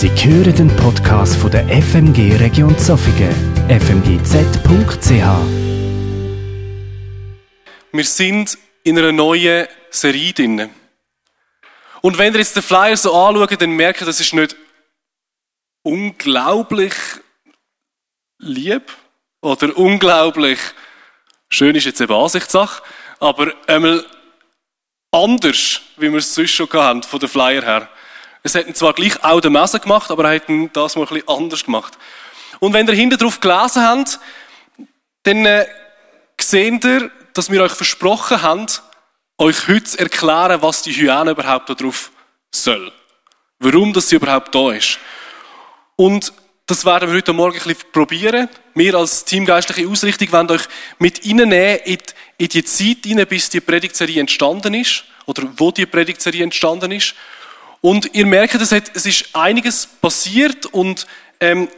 Sie 0.00 0.08
hören 0.08 0.56
den 0.56 0.74
Podcast 0.76 1.36
von 1.36 1.50
der 1.50 1.68
FMG 1.68 2.34
Region 2.40 2.74
Zofingen, 2.78 3.34
fmgz.ch. 3.68 5.10
Wir 7.92 8.04
sind 8.04 8.56
in 8.82 8.98
einer 8.98 9.12
neuen 9.12 9.68
Serie 9.90 10.32
drin. 10.32 10.70
Und 12.00 12.16
wenn 12.16 12.32
ihr 12.32 12.38
jetzt 12.38 12.56
den 12.56 12.62
Flyer 12.62 12.96
so 12.96 13.14
anschaut, 13.14 13.60
dann 13.60 13.72
merkt 13.72 14.00
ihr, 14.00 14.06
das 14.06 14.20
ist 14.20 14.32
nicht 14.32 14.56
unglaublich 15.82 16.94
lieb 18.38 18.90
oder 19.42 19.76
unglaublich 19.76 20.60
schön 21.50 21.76
ist 21.76 21.84
jetzt 21.84 22.00
eben 22.00 22.14
Ansichtssache, 22.14 22.82
aber 23.18 23.52
einmal 23.66 24.06
anders, 25.10 25.82
wie 25.98 26.10
wir 26.10 26.20
es 26.20 26.34
sonst 26.34 26.52
schon 26.52 26.72
haben, 26.72 27.02
von 27.02 27.20
den 27.20 27.28
Flyer 27.28 27.60
her. 27.60 27.90
Es 28.42 28.54
hat 28.54 28.74
zwar 28.76 28.94
gleich 28.94 29.22
auch 29.22 29.40
den 29.40 29.52
Messer 29.52 29.78
gemacht, 29.78 30.10
aber 30.10 30.32
er 30.32 30.48
ihn 30.48 30.70
das 30.72 30.96
mal 30.96 31.02
ein 31.02 31.08
bisschen 31.08 31.28
anders 31.28 31.64
gemacht. 31.64 31.98
Und 32.58 32.72
wenn 32.72 32.88
ihr 32.88 32.94
hinten 32.94 33.18
drauf 33.18 33.40
gelesen 33.40 33.82
habt, 33.82 34.18
dann 35.22 35.44
äh, 35.44 35.66
seht 36.40 36.84
ihr, 36.84 37.10
dass 37.34 37.50
wir 37.50 37.62
euch 37.62 37.72
versprochen 37.72 38.42
haben, 38.42 38.66
euch 39.38 39.68
heute 39.68 39.84
zu 39.84 39.98
erklären, 39.98 40.62
was 40.62 40.82
die 40.82 40.92
Hyäne 40.92 41.32
überhaupt 41.32 41.68
darauf 41.68 42.10
soll. 42.50 42.92
Warum 43.58 43.92
das 43.92 44.08
sie 44.08 44.16
überhaupt 44.16 44.54
da 44.54 44.72
ist. 44.72 44.98
Und 45.96 46.32
das 46.66 46.84
werden 46.84 47.08
wir 47.08 47.16
heute 47.16 47.32
Morgen 47.32 47.58
ein 47.58 47.64
bisschen 47.64 47.90
probieren. 47.92 48.48
Wir 48.74 48.94
als 48.94 49.24
teamgeistliche 49.24 49.88
Ausrichtung 49.88 50.32
wollen 50.32 50.50
euch 50.50 50.62
mit 50.98 51.20
reinnehmen 51.24 51.80
in 51.84 51.98
die, 51.98 51.98
in 52.38 52.48
die 52.48 52.64
Zeit 52.64 52.98
hinein, 53.04 53.26
bis 53.26 53.50
die 53.50 53.60
Predigtserie 53.60 54.20
entstanden 54.20 54.74
ist. 54.74 55.04
Oder 55.26 55.48
wo 55.56 55.70
die 55.70 55.86
Predigtserie 55.86 56.42
entstanden 56.42 56.92
ist. 56.92 57.14
Und 57.80 58.14
ihr 58.14 58.26
merkt, 58.26 58.54
es, 58.54 58.72
hat, 58.72 58.90
es 58.94 59.06
ist 59.06 59.34
einiges 59.34 59.86
passiert 59.86 60.66
und 60.66 61.06
ähm, 61.40 61.68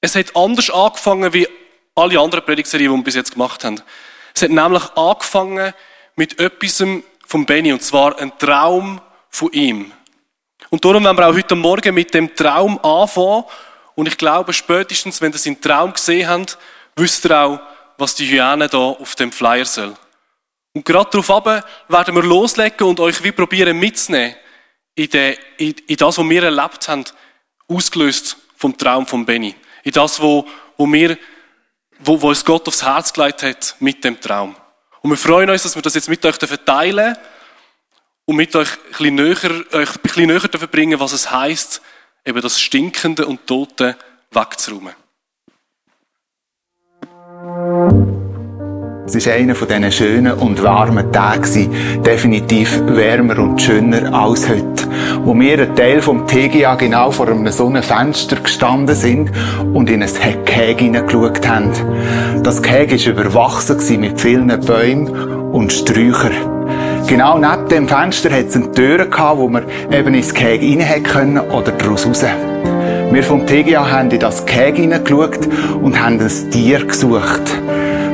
es 0.00 0.14
hat 0.14 0.34
anders 0.34 0.70
angefangen 0.70 1.32
wie 1.32 1.46
alle 1.94 2.18
anderen 2.18 2.44
Predigtserien, 2.44 2.90
die 2.90 2.96
wir 2.96 3.04
bis 3.04 3.14
jetzt 3.14 3.32
gemacht 3.32 3.64
haben. 3.64 3.80
Es 4.34 4.42
hat 4.42 4.50
nämlich 4.50 4.84
angefangen 4.96 5.74
mit 6.16 6.38
etwas 6.40 6.82
von 7.26 7.44
Benny, 7.44 7.72
und 7.72 7.82
zwar 7.82 8.18
ein 8.18 8.36
Traum 8.38 9.00
von 9.28 9.52
ihm. 9.52 9.92
Und 10.70 10.84
darum 10.84 11.04
werden 11.04 11.16
wir 11.16 11.28
auch 11.28 11.34
heute 11.34 11.54
Morgen 11.54 11.94
mit 11.94 12.14
dem 12.14 12.34
Traum 12.34 12.78
anfangen. 12.82 13.44
Und 13.94 14.08
ich 14.08 14.16
glaube, 14.16 14.52
spätestens, 14.52 15.20
wenn 15.20 15.32
ihr 15.32 15.38
seinen 15.38 15.60
Traum 15.60 15.92
gesehen 15.92 16.28
habt, 16.28 16.58
wisst 16.96 17.24
ihr 17.26 17.38
auch, 17.38 17.60
was 17.98 18.14
die 18.14 18.26
Hyäne 18.26 18.68
da 18.68 18.78
auf 18.78 19.14
dem 19.16 19.32
Flyer 19.32 19.64
soll. 19.64 19.94
Und 20.72 20.84
gerade 20.84 21.10
darauf 21.10 21.62
werden 21.88 22.14
wir 22.14 22.22
loslegen 22.22 22.86
und 22.86 23.00
euch 23.00 23.22
wie 23.22 23.32
probieren 23.32 23.78
mitzunehmen 23.78 24.36
in, 24.98 25.08
den, 25.10 25.36
in, 25.58 25.74
in 25.86 25.96
das, 25.96 26.18
was 26.18 26.28
wir 26.28 26.42
erlebt 26.42 26.88
haben, 26.88 27.04
ausgelöst 27.68 28.36
vom 28.56 28.76
Traum 28.76 29.06
von 29.06 29.24
Benny. 29.24 29.54
In 29.84 29.92
das, 29.92 30.20
wo, 30.20 30.44
wo, 30.76 30.92
wir, 30.92 31.16
wo, 32.00 32.20
wo 32.20 32.28
uns 32.28 32.44
Gott 32.44 32.66
aufs 32.66 32.82
Herz 32.82 33.12
gelegt 33.12 33.44
hat 33.44 33.76
mit 33.78 34.02
dem 34.02 34.20
Traum. 34.20 34.56
Und 35.00 35.10
wir 35.10 35.16
freuen 35.16 35.48
uns, 35.50 35.62
dass 35.62 35.76
wir 35.76 35.82
das 35.82 35.94
jetzt 35.94 36.08
mit 36.08 36.24
euch 36.26 36.34
verteilen 36.34 37.16
und 38.24 38.36
mit 38.36 38.54
euch 38.56 38.72
ein 38.72 38.90
bisschen 38.90 39.14
näher, 39.14 39.64
euch 39.72 39.96
ein 39.96 40.02
bisschen 40.02 40.88
näher 40.88 41.00
was 41.00 41.12
es 41.12 41.30
heisst, 41.30 41.80
eben 42.24 42.40
das 42.40 42.60
Stinkende 42.60 43.24
und 43.26 43.46
Tote 43.46 43.96
wegzuräumen. 44.32 44.94
Es 49.10 49.26
war 49.26 49.32
einer 49.32 49.54
von 49.54 49.68
diesen 49.68 49.90
schönen 49.90 50.32
und 50.34 50.62
warmen 50.62 51.10
Tagen, 51.10 51.70
definitiv 52.04 52.78
wärmer 52.88 53.38
und 53.38 53.58
schöner 53.58 54.12
als 54.12 54.46
heute, 54.46 54.86
wo 55.24 55.34
wir 55.34 55.54
einen 55.54 55.74
Teil 55.74 56.02
vom 56.02 56.26
TGA 56.26 56.74
genau 56.74 57.10
vor 57.10 57.26
einem 57.28 57.50
so 57.50 57.68
einem 57.68 57.82
Fenster 57.82 58.36
gestanden 58.36 58.94
sind 58.94 59.30
und 59.72 59.88
in 59.88 60.02
ein 60.02 60.10
Gehege 60.44 60.84
hineingeschaut 60.84 61.48
haben. 61.48 61.72
Das 62.42 62.60
Gehege 62.60 63.02
war 63.02 63.24
überwachsen 63.24 63.98
mit 63.98 64.20
vielen 64.20 64.60
Bäumen 64.60 65.08
und 65.52 65.72
Sträuchern. 65.72 67.06
Genau 67.06 67.38
neben 67.38 67.66
dem 67.70 67.88
Fenster 67.88 68.30
hat 68.30 68.48
es 68.48 68.56
eine 68.56 68.70
Tür 68.72 69.08
wo 69.36 69.48
man 69.48 69.64
eben 69.90 70.12
ins 70.12 70.34
Gehege 70.34 70.84
rein 70.84 71.02
können 71.02 71.38
oder 71.38 71.72
daraus 71.72 72.06
raus. 72.06 72.26
Wir 73.10 73.22
vom 73.22 73.46
TGA 73.46 73.90
haben 73.90 74.10
in 74.10 74.20
das 74.20 74.44
Gehege 74.44 74.82
hineingeschaut 74.82 75.48
und 75.80 75.98
haben 75.98 76.20
ein 76.20 76.50
Tier 76.50 76.84
gesucht 76.84 77.58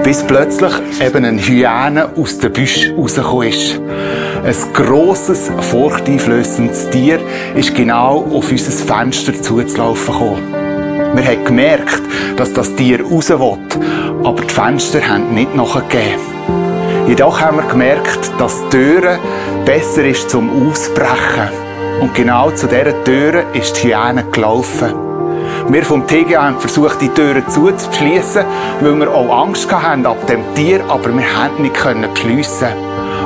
bis 0.05 0.23
plötzlich 0.23 0.73
eben 1.01 1.25
ein 1.25 1.39
Hyäne 1.39 2.11
aus 2.17 2.39
dem 2.39 2.53
Büsch 2.53 2.93
rausgekommen 2.97 3.49
ist. 3.49 3.81
Ein 4.45 4.73
grosses, 4.75 5.51
furchteinflössendes 5.71 6.91
Tier 6.91 7.19
ist 7.55 7.75
genau 7.75 8.27
auf 8.31 8.51
unser 8.51 8.71
Fenster 8.71 9.33
zuzulaufen 9.41 10.13
gekommen. 10.13 10.55
Wir 11.15 11.25
haben 11.25 11.45
gemerkt, 11.45 12.03
dass 12.37 12.53
das 12.53 12.75
Tier 12.75 13.03
raus 13.03 13.31
will, 13.31 13.59
aber 14.23 14.43
die 14.43 14.53
Fenster 14.53 15.01
haben 15.09 15.33
nicht 15.35 15.55
nachgegeben. 15.55 16.21
Jedoch 17.09 17.41
haben 17.41 17.57
wir 17.57 17.67
gemerkt, 17.69 18.31
dass 18.39 18.63
die 18.65 18.77
Türe 18.77 19.19
besser 19.65 20.05
ist 20.05 20.29
zum 20.29 20.69
Ausbrechen. 20.69 21.49
Und 22.01 22.15
genau 22.15 22.51
zu 22.51 22.67
dieser 22.67 23.05
Türe 23.05 23.45
ist 23.55 23.83
die 23.83 23.89
Hyäne 23.89 24.25
gelaufen. 24.33 25.14
Wir 25.69 25.83
vom 25.83 26.07
TGA 26.07 26.43
haben 26.43 26.61
versucht, 26.61 27.01
die 27.01 27.09
Türen 27.09 27.49
zuzuschließen, 27.49 28.45
weil 28.81 29.01
wir 29.01 29.11
auch 29.11 29.45
Angst 29.45 29.73
hatten 29.73 30.05
ab 30.05 30.27
dem 30.27 30.43
Tier, 30.55 30.85
aber 30.89 31.17
wir 31.17 31.25
konnten 31.25 31.63
nicht 31.63 32.15
beschliessen. 32.15 32.69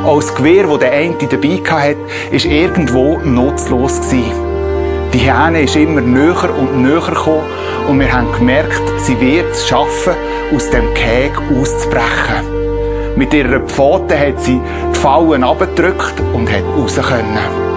Auch 0.05 0.21
das 0.21 0.35
Gewehr, 0.35 0.67
das 0.69 0.79
der 0.79 0.93
eine 0.93 1.17
dabei 1.17 1.61
hatte, 1.69 1.97
war 2.31 2.53
irgendwo 2.53 3.19
nutzlos. 3.25 4.01
Die 4.11 5.19
Hähne 5.19 5.63
ist 5.63 5.75
immer 5.75 6.01
näher 6.01 6.51
und 6.57 6.83
näher 6.83 7.01
gekommen 7.01 7.43
und 7.89 7.99
wir 7.99 8.13
haben 8.13 8.31
gemerkt, 8.33 8.83
sie 8.99 9.21
wird 9.21 9.51
es 9.51 9.67
schaffen, 9.67 10.15
aus 10.55 10.71
dem 10.71 10.95
Käg 10.95 11.33
auszubrechen. 11.61 13.17
Mit 13.17 13.35
ihrer 13.35 13.61
Pfote 13.61 14.17
hat 14.19 14.41
sie 14.41 14.61
die 14.95 14.99
Fallen 14.99 15.43
abgedrückt 15.43 16.15
und 16.33 16.49
hat 16.49 16.63
raus 16.77 16.95
können. 16.97 17.68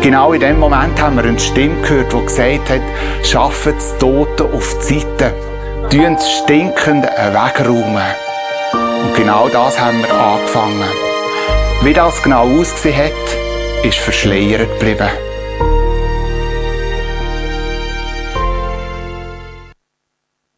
Genau 0.00 0.32
in 0.32 0.40
dem 0.40 0.58
Moment 0.58 1.00
haben 1.00 1.16
wir 1.16 1.24
eine 1.24 1.38
Stimme 1.38 1.80
gehört, 1.82 2.12
die 2.12 2.26
gesagt 2.26 2.70
hat, 2.70 2.82
schaffen 3.24 3.74
das 3.74 3.98
Tote 3.98 4.44
auf 4.44 4.76
die 4.78 5.00
Seite. 5.00 5.34
Tun 5.90 6.14
das 6.14 6.30
Stinkende 6.38 7.08
wegräumen. 7.08 8.14
Und 9.02 9.14
genau 9.14 9.48
das 9.48 9.78
haben 9.78 10.00
wir 10.00 10.12
angefangen. 10.12 10.88
Wie 11.82 11.92
das 11.92 12.22
genau 12.22 12.48
ausgesehen 12.48 12.96
hat, 12.96 13.84
ist 13.84 13.98
verschleiert 13.98 14.68
geblieben. 14.78 15.10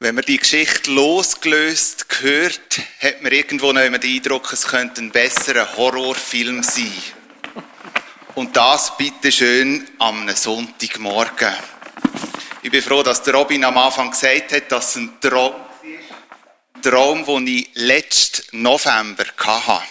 Wenn 0.00 0.16
man 0.16 0.24
die 0.26 0.36
Geschichte 0.36 0.90
losgelöst 0.90 2.04
hört, 2.20 2.82
hat 3.00 3.22
man 3.22 3.32
irgendwo 3.32 3.72
noch 3.72 3.80
den 3.80 3.94
Eindruck, 3.94 4.52
es 4.52 4.66
könnte 4.66 5.00
ein 5.00 5.10
besserer 5.10 5.66
Horrorfilm 5.78 6.62
sein. 6.62 6.92
Und 8.34 8.56
das 8.56 8.96
bitte 8.96 9.30
schön 9.30 9.86
am 10.00 10.28
Sonntagmorgen. 10.34 11.54
Ich 12.64 12.70
bin 12.70 12.82
froh, 12.82 13.04
dass 13.04 13.22
der 13.22 13.34
Robin 13.34 13.62
am 13.62 13.78
Anfang 13.78 14.10
gesagt 14.10 14.50
hat, 14.52 14.72
dass 14.72 14.90
es 14.90 14.96
ein 14.96 15.20
Traum 15.20 15.54
ein 16.74 16.82
Traum, 16.82 17.24
den 17.24 17.46
ich 17.46 17.70
letzten 17.74 18.60
November 18.62 19.24
hatte. 19.38 19.84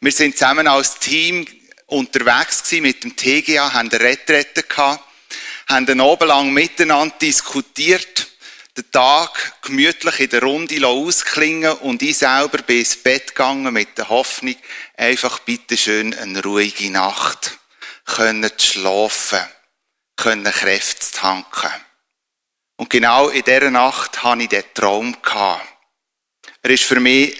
Wir 0.00 0.12
sind 0.12 0.38
zusammen 0.38 0.68
als 0.68 1.00
Team 1.00 1.46
unterwegs 1.86 2.70
mit 2.72 3.02
dem 3.02 3.16
TGA, 3.16 3.72
haben 3.72 3.90
eine 3.90 4.00
Retrette 4.00 4.62
gehabt, 4.62 5.02
haben 5.68 5.86
den 5.86 6.00
Abend 6.00 6.28
lang 6.28 6.52
miteinander 6.52 7.16
diskutiert, 7.20 8.27
den 8.78 8.90
Tag 8.92 9.62
gemütlich 9.62 10.20
in 10.20 10.30
der 10.30 10.42
Runde 10.42 10.86
ausklingen 10.86 11.72
und 11.78 12.00
ich 12.02 12.18
selber 12.18 12.58
bin 12.58 12.78
ins 12.78 12.96
Bett 12.96 13.28
gegangen 13.28 13.72
mit 13.72 13.98
der 13.98 14.08
Hoffnung, 14.08 14.56
einfach 14.96 15.40
bitte 15.40 15.76
schön 15.76 16.14
eine 16.14 16.42
ruhige 16.42 16.90
Nacht 16.90 17.58
können 18.08 18.50
schlafen, 18.58 19.40
können 20.16 20.52
Kräfte 20.52 21.12
tanken. 21.12 21.70
Und 22.76 22.90
genau 22.90 23.28
in 23.28 23.42
dieser 23.42 23.70
Nacht 23.70 24.22
hatte 24.22 24.42
ich 24.42 24.48
diesen 24.48 24.74
Traum. 24.74 25.16
Gehabt. 25.20 25.66
Er 26.62 26.70
war 26.70 26.76
für 26.76 27.00
mich 27.00 27.36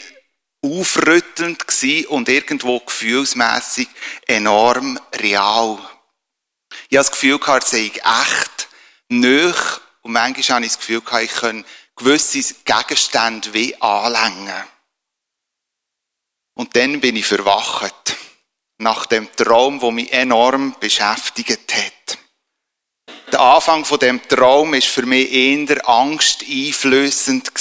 aufrüttelnd 0.63 1.65
und 2.09 2.29
irgendwo 2.29 2.81
gefühlsmässig 2.81 3.89
enorm 4.27 4.99
real. 5.15 5.79
Ich 6.89 6.99
hatte 6.99 7.09
das 7.09 7.11
Gefühl, 7.13 7.41
er 7.47 7.61
sei 7.63 7.87
echt 7.87 8.69
nöch 9.09 9.81
und 10.09 10.15
manchmal 10.15 10.57
habe 10.57 10.65
ich 10.65 10.73
das 10.73 10.79
Gefühl, 10.79 11.03
ich 11.23 11.33
könne 11.33 11.65
gewisse 11.95 12.55
Gegenstände 12.65 13.53
wie 13.53 13.77
anlängen. 13.77 14.65
Und 16.55 16.75
dann 16.75 16.99
bin 17.03 17.15
ich 17.15 17.27
verwacht. 17.27 18.17
Nach 18.79 19.05
dem 19.05 19.29
Traum, 19.37 19.83
wo 19.83 19.91
mich 19.91 20.11
enorm 20.11 20.75
beschäftigt 20.81 21.75
hat. 21.77 22.19
Der 23.33 23.41
Anfang 23.41 23.85
von 23.85 23.99
dem 23.99 24.27
Traum 24.27 24.73
ist 24.73 24.87
für 24.87 25.05
mich 25.05 25.31
eher 25.31 25.87
angsteinflößend. 25.87 27.53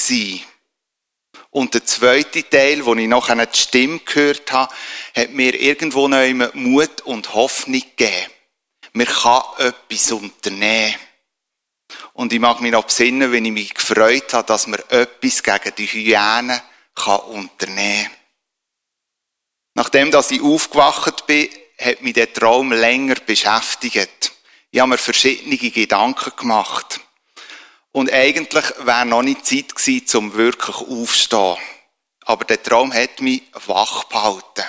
Und 1.49 1.73
der 1.73 1.83
zweite 1.83 2.49
Teil, 2.49 2.85
wo 2.85 2.95
ich 2.95 3.07
noch 3.09 3.27
eine 3.27 3.49
Stimme 3.51 3.99
gehört 3.99 4.53
habe, 4.53 4.73
hat 5.13 5.31
mir 5.31 5.53
irgendwo 5.53 6.07
noch 6.07 6.53
Mut 6.53 7.01
und 7.01 7.33
Hoffnung 7.33 7.81
gegeben. 7.81 8.31
Man 8.93 9.07
kann 9.07 9.43
etwas 9.57 10.13
unternehmen. 10.13 10.95
Und 12.17 12.33
ich 12.33 12.39
mag 12.39 12.61
mich 12.61 12.71
noch 12.71 12.85
besinnen, 12.85 13.31
wenn 13.31 13.45
ich 13.45 13.51
mich 13.51 13.73
gefreut 13.75 14.33
habe, 14.33 14.47
dass 14.47 14.65
man 14.65 14.79
etwas 14.89 15.43
gegen 15.43 15.75
die 15.77 15.85
Hyänen 15.85 16.59
kann 16.95 17.19
unternehmen 17.19 18.09
Nachdem 19.75 20.09
dass 20.09 20.31
ich 20.31 20.41
aufgewacht 20.41 21.27
bin, 21.27 21.47
hat 21.79 22.01
mich 22.01 22.15
der 22.15 22.33
Traum 22.33 22.71
länger 22.71 23.17
beschäftigt. 23.23 24.31
Ich 24.71 24.79
habe 24.79 24.89
mir 24.89 24.97
verschiedene 24.97 25.57
Gedanken 25.57 26.31
gemacht. 26.35 27.01
Und 27.91 28.11
eigentlich 28.11 28.65
wäre 28.79 29.05
noch 29.05 29.21
nicht 29.21 29.45
Zeit 29.45 29.75
gewesen, 29.75 30.17
um 30.17 30.33
wirklich 30.33 30.75
aufzustehen. 30.75 31.57
Aber 32.25 32.45
der 32.45 32.63
Traum 32.63 32.91
hat 32.95 33.21
mich 33.21 33.43
wach 33.67 34.05
behalten. 34.05 34.65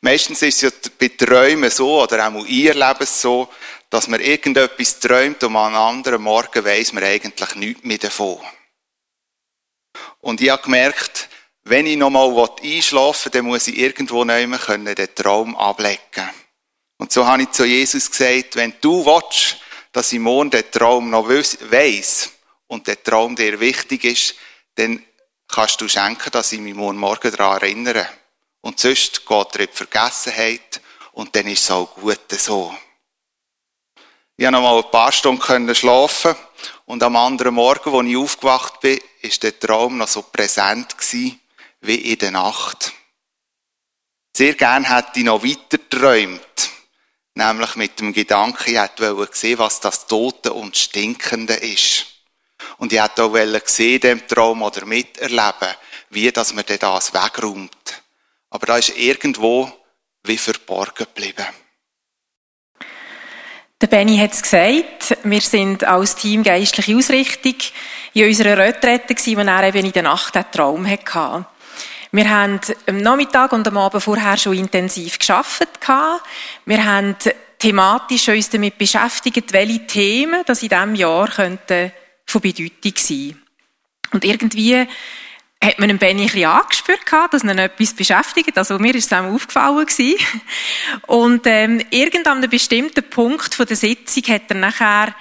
Meistens 0.00 0.42
ist 0.42 0.64
es 0.64 0.72
ja 0.72 0.90
bei 0.98 1.08
Träumen 1.10 1.70
so, 1.70 2.02
oder 2.02 2.26
auch 2.26 2.34
in 2.40 2.46
ihr 2.46 2.74
Leben 2.74 3.06
so, 3.06 3.48
dass 3.94 4.08
man 4.08 4.18
irgendetwas 4.18 4.98
träumt 4.98 5.44
und 5.44 5.54
am 5.54 5.76
anderen 5.76 6.20
Morgen 6.20 6.64
weiss 6.64 6.92
man 6.92 7.04
eigentlich 7.04 7.54
nichts 7.54 7.84
mehr 7.84 7.98
davon. 7.98 8.40
Und 10.20 10.40
ich 10.40 10.50
habe 10.50 10.64
gemerkt, 10.64 11.28
wenn 11.62 11.86
ich 11.86 11.96
nochmal 11.96 12.50
einschlafen 12.60 13.26
will, 13.26 13.38
dann 13.38 13.44
muss 13.46 13.68
ich 13.68 13.78
irgendwo 13.78 14.24
nehmen 14.24 14.58
können, 14.58 14.96
den 14.96 15.14
Traum 15.14 15.54
ablegen. 15.54 16.28
Und 16.96 17.12
so 17.12 17.24
habe 17.24 17.42
ich 17.42 17.52
zu 17.52 17.64
Jesus 17.66 18.10
gesagt, 18.10 18.56
wenn 18.56 18.74
du 18.80 19.06
willst, 19.06 19.58
dass 19.92 20.12
ich 20.12 20.18
morgen 20.18 20.50
den 20.50 20.68
Traum 20.72 21.10
noch 21.10 21.28
weiss 21.28 22.32
und 22.66 22.88
der 22.88 23.00
Traum 23.00 23.36
dir 23.36 23.60
wichtig 23.60 24.02
ist, 24.02 24.34
dann 24.74 25.04
kannst 25.46 25.80
du 25.80 25.86
schenken, 25.86 26.32
dass 26.32 26.50
ich 26.50 26.58
mich 26.58 26.74
morgen 26.74 27.30
daran 27.30 27.62
erinnere. 27.62 28.08
Und 28.60 28.80
sonst 28.80 29.24
geht 29.24 29.54
er 29.54 29.60
in 29.60 29.66
die 29.70 29.76
Vergessenheit 29.76 30.80
und 31.12 31.36
dann 31.36 31.46
ist 31.46 31.62
es 31.62 31.70
auch 31.70 31.94
gut 31.94 32.18
so. 32.32 32.74
Ich 34.36 34.44
konnte 34.44 34.60
noch 34.60 34.68
mal 34.68 34.82
ein 34.82 34.90
paar 34.90 35.12
Stunden 35.12 35.74
schlafen 35.76 36.34
und 36.86 37.00
am 37.04 37.14
anderen 37.14 37.54
Morgen, 37.54 37.94
als 37.94 38.08
ich 38.08 38.16
aufgewacht 38.16 38.80
bin, 38.80 38.98
ist 39.22 39.44
der 39.44 39.60
Traum 39.60 39.98
noch 39.98 40.08
so 40.08 40.22
präsent 40.22 40.96
wie 41.80 41.94
in 41.94 42.18
der 42.18 42.32
Nacht. 42.32 42.92
Sehr 44.36 44.54
gern 44.54 44.92
hätte 44.92 45.20
ich 45.20 45.24
noch 45.24 45.44
weiter 45.44 45.78
geträumt. 45.78 46.70
Nämlich 47.34 47.76
mit 47.76 48.00
dem 48.00 48.12
Gedanken, 48.12 48.72
ich 48.72 48.76
hätte 48.76 49.28
sehen, 49.30 49.58
was 49.60 49.78
das 49.78 50.08
Tote 50.08 50.52
und 50.52 50.76
Stinkende 50.76 51.54
ist. 51.54 52.06
Und 52.78 52.92
ich 52.92 53.00
hätte 53.00 53.22
auch 53.22 53.36
sehen, 53.66 54.00
dem 54.00 54.26
Traum 54.26 54.62
oder 54.62 54.84
miterleben, 54.84 55.76
wie 56.10 56.32
dass 56.32 56.52
man 56.54 56.64
das 56.66 57.14
wegräumt. 57.14 58.02
Aber 58.50 58.66
da 58.66 58.78
ist 58.78 58.96
irgendwo 58.96 59.70
wie 60.24 60.38
verborgen 60.38 61.06
geblieben. 61.06 61.46
Der 63.84 63.98
Benny 63.98 64.16
hat 64.16 64.32
es 64.32 64.40
gesagt, 64.40 65.18
wir 65.24 65.42
sind 65.42 65.84
als 65.84 66.16
Team 66.16 66.42
geistliche 66.42 66.96
Ausrichtung 66.96 67.56
in 68.14 68.26
unserer 68.26 68.56
Retrette 68.56 69.14
gewesen, 69.14 69.36
wo 69.36 69.42
er 69.42 69.62
eben 69.64 69.84
in 69.84 69.92
der 69.92 70.04
Nacht 70.04 70.34
einen 70.34 70.50
Traum 70.50 70.88
hatte. 70.88 71.44
Wir 72.10 72.30
haben 72.30 72.60
am 72.86 72.96
Nachmittag 72.96 73.52
und 73.52 73.68
am 73.68 73.76
Abend 73.76 74.02
vorher 74.02 74.38
schon 74.38 74.56
intensiv 74.56 75.18
geschafft. 75.18 75.68
Wir 76.64 76.82
haben 76.82 77.14
thematisch 77.58 78.26
uns 78.30 78.48
damit 78.48 78.78
beschäftigt, 78.78 79.52
welche 79.52 79.86
Themen 79.86 80.40
das 80.46 80.62
in 80.62 80.70
diesem 80.70 80.94
Jahr 80.94 81.28
könnten 81.28 81.92
von 82.24 82.40
Bedeutung 82.40 82.94
sein. 82.96 83.42
Und 84.12 84.24
irgendwie 84.24 84.88
hat 85.64 85.78
man 85.78 85.96
Benny 85.98 86.22
ein 86.22 86.26
bisschen 86.26 86.44
angespürt, 86.44 87.00
dass 87.30 87.42
ihn 87.42 87.58
etwas 87.58 87.94
beschäftigt. 87.94 88.56
Also 88.58 88.78
mir 88.78 88.94
ist 88.94 89.10
es 89.10 89.18
auch 89.18 89.24
aufgefallen 89.24 89.86
gewesen. 89.86 90.18
Und 91.06 91.46
ähm, 91.46 91.82
irgendwann 91.90 92.38
einem 92.38 92.50
bestimmten 92.50 93.02
Punkt 93.08 93.54
von 93.54 93.66
der 93.66 93.76
Sitzung 93.76 94.22
hat 94.28 94.42
er 94.48 94.56
nachher 94.56 95.14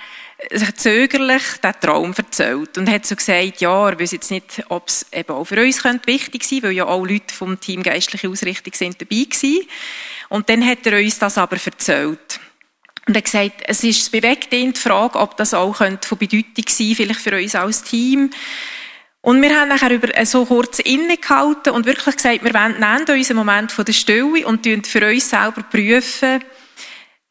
sich 0.52 0.76
zögerlich 0.76 1.44
den 1.64 1.74
Traum 1.80 2.14
erzählt 2.18 2.78
und 2.78 2.90
hat 2.90 3.06
so 3.06 3.16
gesagt, 3.16 3.62
ja, 3.62 3.90
er 3.90 3.98
weiß 3.98 4.12
jetzt 4.12 4.30
nicht, 4.30 4.64
ob 4.68 4.90
es 4.90 5.06
eben 5.14 5.30
auch 5.30 5.46
für 5.46 5.62
uns 5.62 5.82
könnte 5.82 6.08
wichtig 6.08 6.44
sein, 6.44 6.64
weil 6.64 6.74
ja 6.74 6.86
auch 6.86 7.06
Leute 7.06 7.34
vom 7.34 7.60
Team 7.62 7.82
Geistliche 7.82 8.28
Ausrichtung 8.28 8.74
sind 8.74 9.00
dabei 9.00 9.24
gewesen. 9.24 9.68
Und 10.28 10.50
dann 10.50 10.66
hat 10.66 10.86
er 10.86 11.00
uns 11.00 11.18
das 11.20 11.38
aber 11.38 11.58
erzählt. 11.64 12.40
Und 13.08 13.16
er 13.16 13.18
hat 13.18 13.26
gesagt, 13.26 13.62
es 13.66 13.84
ist 13.84 14.12
bewegt 14.12 14.54
ihn 14.54 14.74
die 14.74 14.80
Frage, 14.80 15.20
ob 15.20 15.38
das 15.38 15.54
auch 15.54 15.76
von 15.76 16.18
Bedeutung 16.18 16.66
sein 16.68 16.96
vielleicht 16.96 17.22
für 17.22 17.36
uns 17.36 17.56
als 17.56 17.84
Team. 17.84 18.30
Und 19.26 19.42
wir 19.42 19.58
haben 19.58 19.70
nachher 19.70 19.90
über 19.90 20.26
so 20.26 20.46
kurz 20.46 20.80
innegehalten 20.80 21.72
und 21.72 21.86
wirklich 21.86 22.18
gesagt, 22.18 22.44
wir 22.44 22.52
nehmen 22.52 23.06
unseren 23.08 23.38
Moment 23.38 23.72
von 23.72 23.86
der 23.86 23.94
Stille 23.94 24.46
und 24.46 24.68
für 24.86 25.08
uns 25.08 25.30
selber 25.30 25.64
prüfen, 25.64 26.44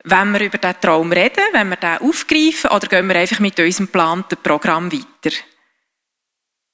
wenn 0.04 0.32
wir 0.32 0.40
über 0.40 0.56
diesen 0.56 0.80
Traum 0.80 1.12
reden, 1.12 1.44
wenn 1.52 1.68
wir 1.68 1.76
den 1.76 1.98
aufgreifen, 1.98 2.70
oder 2.70 2.86
gehen 2.86 3.06
wir 3.08 3.16
einfach 3.16 3.40
mit 3.40 3.60
unserem 3.60 3.86
geplanten 3.86 4.38
Programm 4.42 4.90
weiter. 4.90 5.36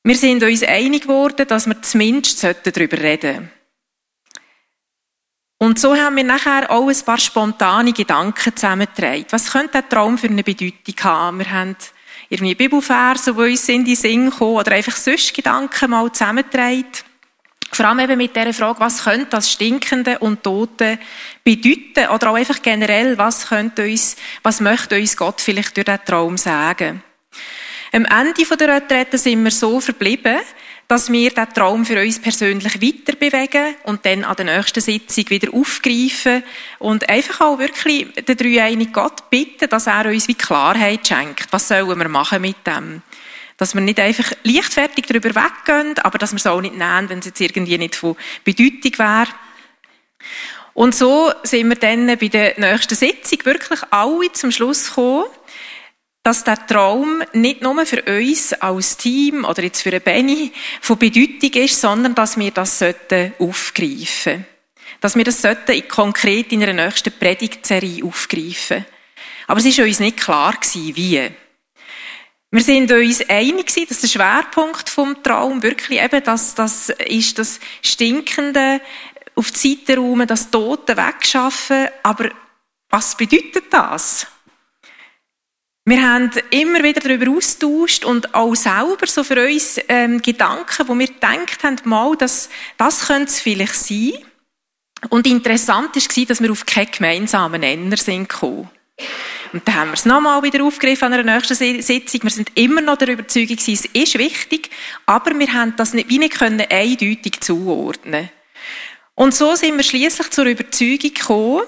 Wir 0.05 0.15
sind 0.15 0.44
uns 0.44 0.62
einig 0.62 1.03
geworden, 1.03 1.49
dass 1.49 1.67
wir 1.67 1.82
zumindest 1.82 2.44
darüber 2.44 2.99
reden 2.99 3.35
sollten. 3.35 3.53
Und 5.59 5.81
so 5.81 5.97
haben 5.97 6.14
wir 6.14 6.23
nachher 6.23 6.71
auch 6.71 6.88
ein 6.88 7.05
paar 7.05 7.19
spontane 7.19 7.93
Gedanken 7.93 8.55
zusammengetragen. 8.55 9.26
Was 9.31 9.50
könnte 9.50 9.73
der 9.73 9.88
Traum 9.88 10.17
für 10.17 10.29
eine 10.29 10.44
Bedeutung 10.44 10.94
haben? 11.03 11.38
Wir 11.41 11.50
haben 11.50 11.76
irgendwie 12.29 12.55
Bibelverse, 12.55 13.33
die 13.33 13.41
uns 13.41 13.69
in 13.69 13.85
die 13.85 13.95
Sinn 13.95 14.31
kommen, 14.31 14.57
oder 14.57 14.73
einfach 14.73 14.97
sonst 14.97 15.35
Gedanken 15.35 15.91
mal 15.91 16.11
zusammentragen. 16.13 16.87
Vor 17.71 17.87
allem 17.87 18.01
eben 18.01 18.19
mit 18.19 18.35
der 18.35 18.53
Frage, 18.55 18.81
was 18.81 19.05
könnte 19.05 19.27
das 19.31 19.51
Stinkende 19.51 20.19
und 20.19 20.43
Tote 20.43 20.99
bedeuten? 21.45 22.09
Oder 22.13 22.31
auch 22.31 22.35
einfach 22.35 22.63
generell, 22.63 23.17
was 23.19 23.49
könnte 23.49 23.85
uns, 23.85 24.17
was 24.43 24.61
möchte 24.61 24.99
uns 24.99 25.17
Gott 25.17 25.41
vielleicht 25.41 25.77
durch 25.77 25.85
diesen 25.85 26.05
Traum 26.05 26.37
sagen? 26.37 27.03
Am 27.93 28.05
Ende 28.05 28.57
der 28.57 28.77
Retrette 28.77 29.17
sind 29.17 29.43
wir 29.45 29.51
so 29.51 29.81
verblieben, 29.81 30.39
dass 30.88 31.12
wir 31.12 31.31
den 31.31 31.52
Traum 31.52 31.85
für 31.85 32.00
uns 32.00 32.19
persönlich 32.19 32.81
weiter 32.81 33.14
bewegen 33.14 33.76
und 33.85 34.06
dann 34.06 34.25
an 34.25 34.37
der 34.37 34.46
nächsten 34.46 34.81
Sitzung 34.81 35.29
wieder 35.29 35.52
aufgreifen 35.52 36.43
und 36.79 37.06
einfach 37.11 37.43
auch 37.43 37.58
wirklich 37.58 38.11
den 38.14 38.37
dreieinigen 38.37 38.94
Gott 38.94 39.29
bitten, 39.29 39.69
dass 39.69 39.87
er 39.87 40.06
uns 40.06 40.29
wie 40.29 40.35
Klarheit 40.35 41.06
schenkt. 41.06 41.52
Was 41.52 41.69
sollen 41.69 41.99
wir 41.99 42.08
machen 42.08 42.40
mit 42.40 42.67
dem? 42.67 43.02
Dass 43.58 43.75
wir 43.75 43.82
nicht 43.82 44.00
einfach 44.00 44.32
leichtfertig 44.44 45.05
darüber 45.06 45.29
weggehen, 45.35 45.99
aber 45.99 46.17
dass 46.17 46.32
wir 46.32 46.38
es 46.38 46.46
auch 46.46 46.62
nicht 46.62 46.76
nehmen, 46.76 47.11
wenn 47.11 47.19
es 47.19 47.26
jetzt 47.26 47.40
irgendwie 47.40 47.76
nicht 47.76 47.94
von 47.94 48.17
Bedeutung 48.44 48.99
wäre. 48.99 49.29
Und 50.73 50.94
so 50.94 51.32
sind 51.43 51.69
wir 51.69 51.76
dann 51.76 52.06
bei 52.06 52.29
der 52.29 52.58
nächsten 52.58 52.94
Sitzung 52.94 53.44
wirklich 53.44 53.81
alle 53.90 54.32
zum 54.32 54.50
Schluss 54.52 54.88
gekommen, 54.88 55.25
dass 56.29 56.45
der 56.45 56.67
Traum 56.67 57.23
nicht 57.33 57.62
nur 57.62 57.87
für 57.87 58.02
uns 58.02 58.52
als 58.52 58.99
Team 58.99 59.47
oder 59.47 59.62
jetzt 59.62 59.81
für 59.81 59.99
Benny 59.99 60.52
von 60.83 60.99
Bedeutung 60.99 61.55
ist, 61.55 61.81
sondern 61.81 62.14
dass 62.14 62.37
wir 62.37 62.50
das 62.50 62.83
aufgreifen 63.38 64.07
sollten. 64.07 64.47
Dass 65.00 65.17
wir 65.17 65.25
das 65.25 65.41
sollten 65.41 65.88
konkret 65.88 66.52
in 66.52 66.62
einer 66.62 66.85
nächsten 66.85 67.19
Predigtserie 67.19 68.05
aufgreifen. 68.05 68.85
Aber 69.47 69.59
es 69.59 69.79
war 69.79 69.87
uns 69.87 70.00
nicht 70.00 70.19
klar 70.19 70.55
wie. 70.75 71.31
Wir 72.50 72.61
sind 72.61 72.93
uns 72.93 73.26
einig 73.26 73.88
dass 73.88 74.02
der 74.02 74.09
Schwerpunkt 74.09 74.91
vom 74.91 75.23
Traum 75.23 75.62
wirklich 75.62 75.99
eben 75.99 76.23
das, 76.23 76.55
das 76.55 76.91
ist 76.91 77.38
das 77.38 77.59
Stinkende 77.81 78.83
auf 79.35 79.50
die 79.52 79.79
Seite 79.79 79.97
räumen, 79.97 80.26
das 80.26 80.50
Tote 80.50 80.95
wegschaffen. 80.95 81.88
Aber 82.02 82.29
was 82.91 83.17
bedeutet 83.17 83.64
das? 83.71 84.26
Wir 85.88 86.02
haben 86.02 86.30
immer 86.50 86.83
wieder 86.83 87.00
darüber 87.00 87.30
austauscht 87.30 88.04
und 88.04 88.35
auch 88.35 88.54
selber 88.54 89.07
so 89.07 89.25
für 89.25 89.42
uns 89.42 89.80
ähm, 89.88 90.21
Gedanken, 90.21 90.87
wo 90.87 90.99
wir 90.99 91.07
gedacht 91.07 91.64
haben, 91.64 91.76
mal, 91.85 92.14
dass, 92.14 92.50
das 92.76 93.07
könnte 93.07 93.30
es 93.30 93.40
vielleicht 93.40 93.75
sein. 93.75 94.12
Und 95.09 95.26
interessant 95.26 95.97
war, 95.97 96.25
dass 96.26 96.42
wir 96.42 96.52
auf 96.52 96.66
keinen 96.66 96.90
gemeinsamen 96.90 97.62
Nenner 97.62 97.97
sind 97.97 98.28
gekommen. 98.28 98.68
Und 99.54 99.66
dann 99.66 99.75
haben 99.76 99.88
wir 99.88 99.95
es 99.95 100.04
nochmal 100.04 100.42
wieder 100.42 100.62
aufgegriffen 100.62 101.07
an 101.07 101.14
einer 101.14 101.35
nächsten 101.37 101.80
Sitzung. 101.80 102.21
Wir 102.25 102.30
sind 102.33 102.50
immer 102.54 102.83
noch 102.83 102.99
der 102.99 103.09
Überzeugung 103.09 103.57
es 103.57 103.87
ist 103.87 104.18
wichtig, 104.18 104.68
aber 105.07 105.38
wir 105.38 105.50
haben 105.54 105.73
das 105.76 105.95
nicht, 105.95 106.11
wie 106.11 106.18
nicht 106.18 106.38
können 106.38 106.66
eindeutig 106.68 107.40
zuordnen. 107.40 108.28
Und 109.14 109.35
so 109.35 109.54
sind 109.54 109.78
wir 109.78 109.85
schließlich 109.85 110.28
zur 110.28 110.45
Überzeugung 110.45 111.14
gekommen, 111.14 111.62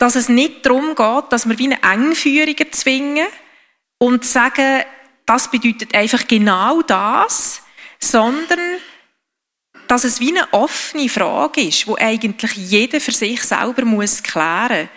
dass 0.00 0.16
es 0.16 0.30
nicht 0.30 0.64
darum 0.64 0.94
geht, 0.94 1.24
dass 1.30 1.46
wir 1.46 1.58
wie 1.58 1.74
eine 1.74 1.82
Engführung 1.82 2.56
zwingen 2.70 3.26
und 3.98 4.24
sagen, 4.24 4.82
das 5.26 5.50
bedeutet 5.50 5.94
einfach 5.94 6.26
genau 6.26 6.80
das, 6.80 7.60
sondern 7.98 8.58
dass 9.88 10.04
es 10.04 10.18
wie 10.18 10.30
eine 10.30 10.50
offene 10.54 11.10
Frage 11.10 11.60
ist, 11.60 11.86
wo 11.86 11.96
eigentlich 11.96 12.52
jeder 12.54 12.98
für 12.98 13.12
sich 13.12 13.42
selber 13.42 13.84
muss 13.84 14.22
klären. 14.22 14.88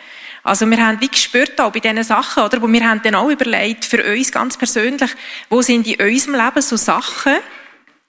Also 0.41 0.65
wir 0.67 0.77
haben 0.85 1.01
wie 1.01 1.09
gespürt 1.09 1.59
auch 1.59 1.73
bei 1.73 1.81
diesen 1.81 2.03
Sachen, 2.03 2.43
oder, 2.43 2.61
wo 2.61 2.67
wir 2.69 2.87
haben 2.87 3.01
dann 3.03 3.15
auch 3.15 3.29
überlegt 3.29 3.83
für 3.83 4.09
uns 4.09 4.31
ganz 4.31 4.55
persönlich, 4.55 5.11
wo 5.49 5.61
sind 5.61 5.85
in 5.85 5.99
unserem 5.99 6.35
Leben 6.35 6.61
so 6.61 6.77
Sachen, 6.77 7.35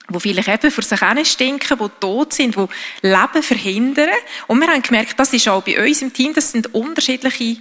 wo 0.09 0.19
vielleicht 0.19 0.47
eben 0.47 0.71
für 0.71 0.81
sich 0.81 0.99
stinken, 1.31 1.79
wo 1.79 1.87
tot 1.87 2.33
sind, 2.33 2.57
wo 2.57 2.69
Leben 3.01 3.43
verhindern. 3.43 4.09
Und 4.47 4.59
wir 4.59 4.67
haben 4.67 4.81
gemerkt, 4.81 5.19
das 5.19 5.33
ist 5.33 5.47
auch 5.47 5.63
bei 5.63 5.83
uns 5.83 6.01
im 6.01 6.13
Team, 6.13 6.33
das 6.33 6.51
sind 6.51 6.73
unterschiedliche 6.73 7.57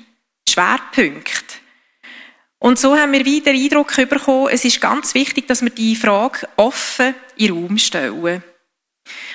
Schwerpunkte. 0.49 1.57
Und 2.59 2.79
so 2.79 2.97
haben 2.97 3.13
wir 3.13 3.25
wieder 3.25 3.53
den 3.53 3.63
Eindruck 3.63 3.95
bekommen, 3.95 4.49
es 4.51 4.65
ist 4.65 4.81
ganz 4.81 5.15
wichtig, 5.15 5.47
dass 5.49 5.63
wir 5.63 5.71
die 5.71 5.97
Frage 5.97 6.49
offen 6.57 7.15
in 7.37 7.53
Raum 7.53 7.79
stellen. 7.79 8.43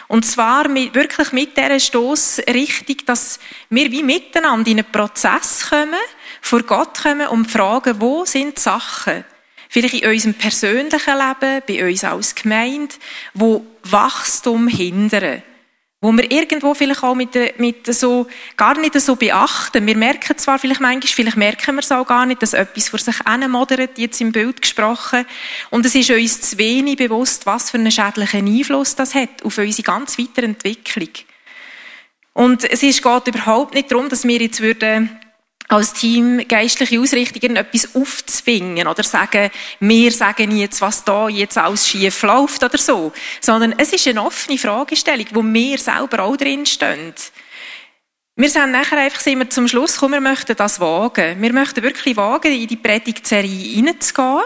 Und 0.07 0.25
zwar 0.25 0.67
mit, 0.67 0.95
wirklich 0.95 1.31
mit 1.31 1.55
dieser 1.55 1.79
Stossrichtung, 1.79 2.97
dass 3.05 3.39
wir 3.69 3.91
wie 3.91 4.01
miteinander 4.01 4.71
in 4.71 4.79
einen 4.79 4.91
Prozess 4.91 5.69
kommen, 5.69 5.93
vor 6.41 6.63
Gott 6.63 7.03
kommen 7.03 7.27
und 7.27 7.45
fragen, 7.45 8.01
wo 8.01 8.25
sind 8.25 8.57
die 8.57 8.61
Sachen, 8.61 9.23
vielleicht 9.69 9.93
in 9.93 10.09
unserem 10.09 10.33
persönlichen 10.33 11.17
Leben, 11.17 11.63
bei 11.65 11.87
uns 11.87 12.03
als 12.03 12.35
Gemeinde, 12.35 12.95
wo 13.33 13.65
Wachstum 13.83 14.67
hindern 14.67 15.43
wo 16.01 16.13
wir 16.13 16.31
irgendwo 16.31 16.73
vielleicht 16.73 17.03
auch 17.03 17.15
mit, 17.15 17.35
mit 17.59 17.93
so, 17.93 18.25
gar 18.55 18.77
nicht 18.79 18.97
so 19.01 19.17
beachten. 19.17 19.85
Wir 19.85 19.97
merken 19.97 20.37
zwar 20.37 20.57
vielleicht 20.57 20.79
manchmal, 20.79 21.13
vielleicht 21.13 21.35
merken 21.35 21.75
wir 21.75 21.81
es 21.81 21.91
auch 21.91 22.07
gar 22.07 22.25
nicht, 22.25 22.41
dass 22.41 22.53
etwas 22.53 22.87
vor 22.87 22.99
sich 22.99 23.17
modert, 23.49 23.97
jetzt 23.97 24.21
im 24.21 24.31
Bild 24.31 24.61
gesprochen. 24.61 25.25
Und 25.71 25.85
es 25.85 25.95
ist 25.95 26.09
uns 26.09 26.41
zu 26.41 26.57
wenig 26.57 26.95
bewusst, 26.95 27.45
was 27.45 27.71
für 27.71 27.77
einen 27.77 27.91
schädlichen 27.91 28.47
Einfluss 28.47 28.95
das 28.95 29.13
hat 29.13 29.43
auf 29.43 29.57
unsere 29.57 29.83
ganz 29.83 30.17
weitere 30.17 30.45
Entwicklung. 30.45 31.09
Und 32.31 32.63
es 32.63 32.79
geht 32.79 33.27
überhaupt 33.27 33.73
nicht 33.73 33.91
darum, 33.91 34.07
dass 34.07 34.25
wir 34.25 34.39
jetzt 34.39 34.61
würden 34.61 35.18
als 35.69 35.93
Team 35.93 36.45
geistliche 36.47 36.99
Ausrichtung 36.99 37.55
etwas 37.55 37.95
aufzwingen 37.95 38.87
oder 38.87 39.03
sagen, 39.03 39.51
wir 39.79 40.11
sagen 40.11 40.57
jetzt, 40.57 40.81
was 40.81 41.03
da 41.03 41.29
jetzt 41.29 41.59
alles 41.59 41.87
schief 41.87 42.23
läuft 42.23 42.63
oder 42.63 42.77
so. 42.77 43.13
Sondern 43.39 43.75
es 43.77 43.93
ist 43.93 44.07
eine 44.07 44.23
offene 44.23 44.57
Fragestellung, 44.57 45.27
wo 45.31 45.43
wir 45.43 45.77
selber 45.77 46.23
auch 46.23 46.35
drin 46.35 46.65
stehen. 46.65 47.13
Wir 48.35 48.49
sind 48.49 48.71
nachher 48.71 48.97
einfach 48.97 49.19
sind 49.19 49.37
wir 49.37 49.49
zum 49.49 49.67
Schluss 49.67 49.93
gekommen, 49.93 50.23
wir 50.23 50.29
möchten 50.31 50.55
das 50.55 50.79
wagen. 50.79 51.39
Wir 51.39 51.53
möchten 51.53 51.83
wirklich 51.83 52.17
wagen, 52.17 52.51
in 52.51 52.67
die 52.67 52.75
Predigtserie 52.75 53.75
hineinzugehen. 53.75 54.45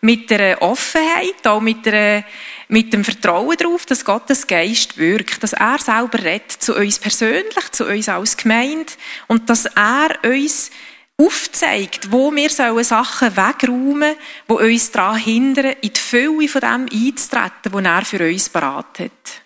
Mit 0.00 0.32
einer 0.32 0.60
Offenheit, 0.60 1.46
auch 1.46 1.60
mit 1.60 1.86
einer 1.86 2.24
mit 2.72 2.90
dem 2.94 3.04
Vertrauen 3.04 3.54
darauf, 3.58 3.84
dass 3.84 4.02
Gottes 4.02 4.46
Geist 4.46 4.96
wirkt, 4.96 5.42
dass 5.42 5.52
er 5.52 5.78
selber 5.78 6.24
redet, 6.24 6.52
zu 6.52 6.74
uns 6.74 6.98
persönlich, 6.98 7.70
zu 7.70 7.84
uns 7.84 8.08
als 8.08 8.38
Gemeinde 8.38 8.90
und 9.28 9.50
dass 9.50 9.66
er 9.66 10.18
uns 10.24 10.70
aufzeigt, 11.18 12.10
wo 12.10 12.34
wir 12.34 12.48
sollen 12.48 12.82
Sachen 12.82 13.36
wegräumen, 13.36 14.16
wo 14.48 14.54
uns 14.54 14.90
daran 14.90 15.18
hindern, 15.18 15.76
in 15.82 15.92
die 15.92 16.00
Fülle 16.00 16.48
von 16.48 16.62
dem 16.62 16.88
einzutreten, 16.90 17.72
was 17.72 17.84
er 17.84 18.04
für 18.06 18.26
uns 18.26 18.48
parat 18.48 19.00
hat. 19.00 19.42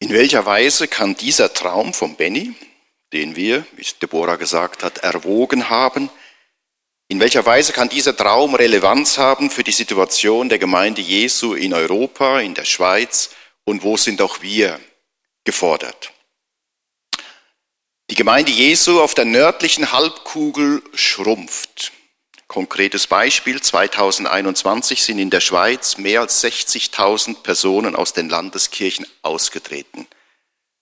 In 0.00 0.10
welcher 0.10 0.44
Weise 0.44 0.88
kann 0.88 1.16
dieser 1.16 1.54
Traum 1.54 1.94
von 1.94 2.14
Benny 2.14 2.54
den 3.12 3.36
wir, 3.36 3.64
wie 3.72 3.82
es 3.82 3.98
Deborah 3.98 4.36
gesagt 4.36 4.82
hat, 4.82 4.98
erwogen 4.98 5.70
haben. 5.70 6.10
In 7.08 7.20
welcher 7.20 7.46
Weise 7.46 7.72
kann 7.72 7.88
dieser 7.88 8.16
Traum 8.16 8.54
Relevanz 8.54 9.16
haben 9.16 9.50
für 9.50 9.64
die 9.64 9.72
Situation 9.72 10.48
der 10.48 10.58
Gemeinde 10.58 11.00
Jesu 11.00 11.54
in 11.54 11.72
Europa, 11.72 12.40
in 12.40 12.54
der 12.54 12.66
Schweiz 12.66 13.30
und 13.64 13.82
wo 13.82 13.96
sind 13.96 14.20
auch 14.20 14.42
wir 14.42 14.78
gefordert? 15.44 16.12
Die 18.10 18.14
Gemeinde 18.14 18.52
Jesu 18.52 19.00
auf 19.00 19.14
der 19.14 19.24
nördlichen 19.24 19.92
Halbkugel 19.92 20.82
schrumpft. 20.94 21.92
Konkretes 22.46 23.06
Beispiel, 23.06 23.60
2021 23.60 25.02
sind 25.02 25.18
in 25.18 25.28
der 25.28 25.40
Schweiz 25.40 25.98
mehr 25.98 26.22
als 26.22 26.42
60.000 26.42 27.42
Personen 27.42 27.94
aus 27.94 28.14
den 28.14 28.30
Landeskirchen 28.30 29.06
ausgetreten. 29.20 30.06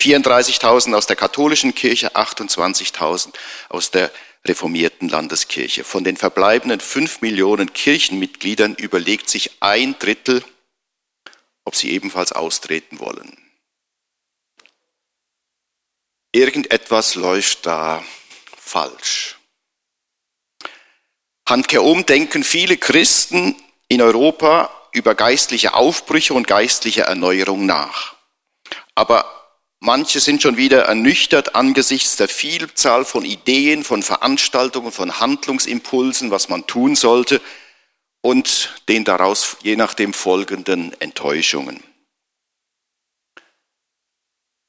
34.000 0.03 0.95
aus 0.95 1.07
der 1.07 1.17
katholischen 1.17 1.75
Kirche, 1.75 2.15
28.000 2.15 3.33
aus 3.69 3.91
der 3.91 4.11
reformierten 4.45 5.09
Landeskirche. 5.09 5.85
Von 5.85 6.05
den 6.05 6.17
verbleibenden 6.17 6.81
fünf 6.81 7.21
Millionen 7.21 7.73
Kirchenmitgliedern 7.73 8.75
überlegt 8.75 9.29
sich 9.29 9.51
ein 9.61 9.99
Drittel, 9.99 10.45
ob 11.65 11.75
sie 11.75 11.91
ebenfalls 11.91 12.33
austreten 12.33 13.01
wollen. 13.01 13.37
Irgendetwas 16.33 17.15
läuft 17.15 17.67
da 17.67 18.05
falsch. 18.57 19.37
Handkehrum 21.49 22.05
denken 22.05 22.45
viele 22.45 22.77
Christen 22.77 23.57
in 23.89 24.03
Europa 24.03 24.71
über 24.93 25.15
geistliche 25.15 25.75
Aufbrüche 25.75 26.35
und 26.35 26.47
geistliche 26.47 27.03
Erneuerung 27.03 27.67
nach. 27.67 28.17
Aber 28.95 29.36
Manche 29.81 30.21
sind 30.21 30.43
schon 30.43 30.57
wieder 30.57 30.85
ernüchtert 30.85 31.55
angesichts 31.55 32.17
der 32.17 32.29
Vielzahl 32.29 33.05
von 33.05 33.25
Ideen, 33.25 33.85
von 33.85 34.03
Veranstaltungen, 34.03 34.91
von 34.91 35.21
Handlungsimpulsen, 35.21 36.31
was 36.31 36.49
man 36.49 36.67
tun 36.67 36.97
sollte 36.97 37.41
und 38.23 38.75
den 38.89 39.05
daraus 39.05 39.57
je 39.63 39.77
nachdem 39.77 40.13
folgenden 40.13 40.99
Enttäuschungen. 41.01 41.83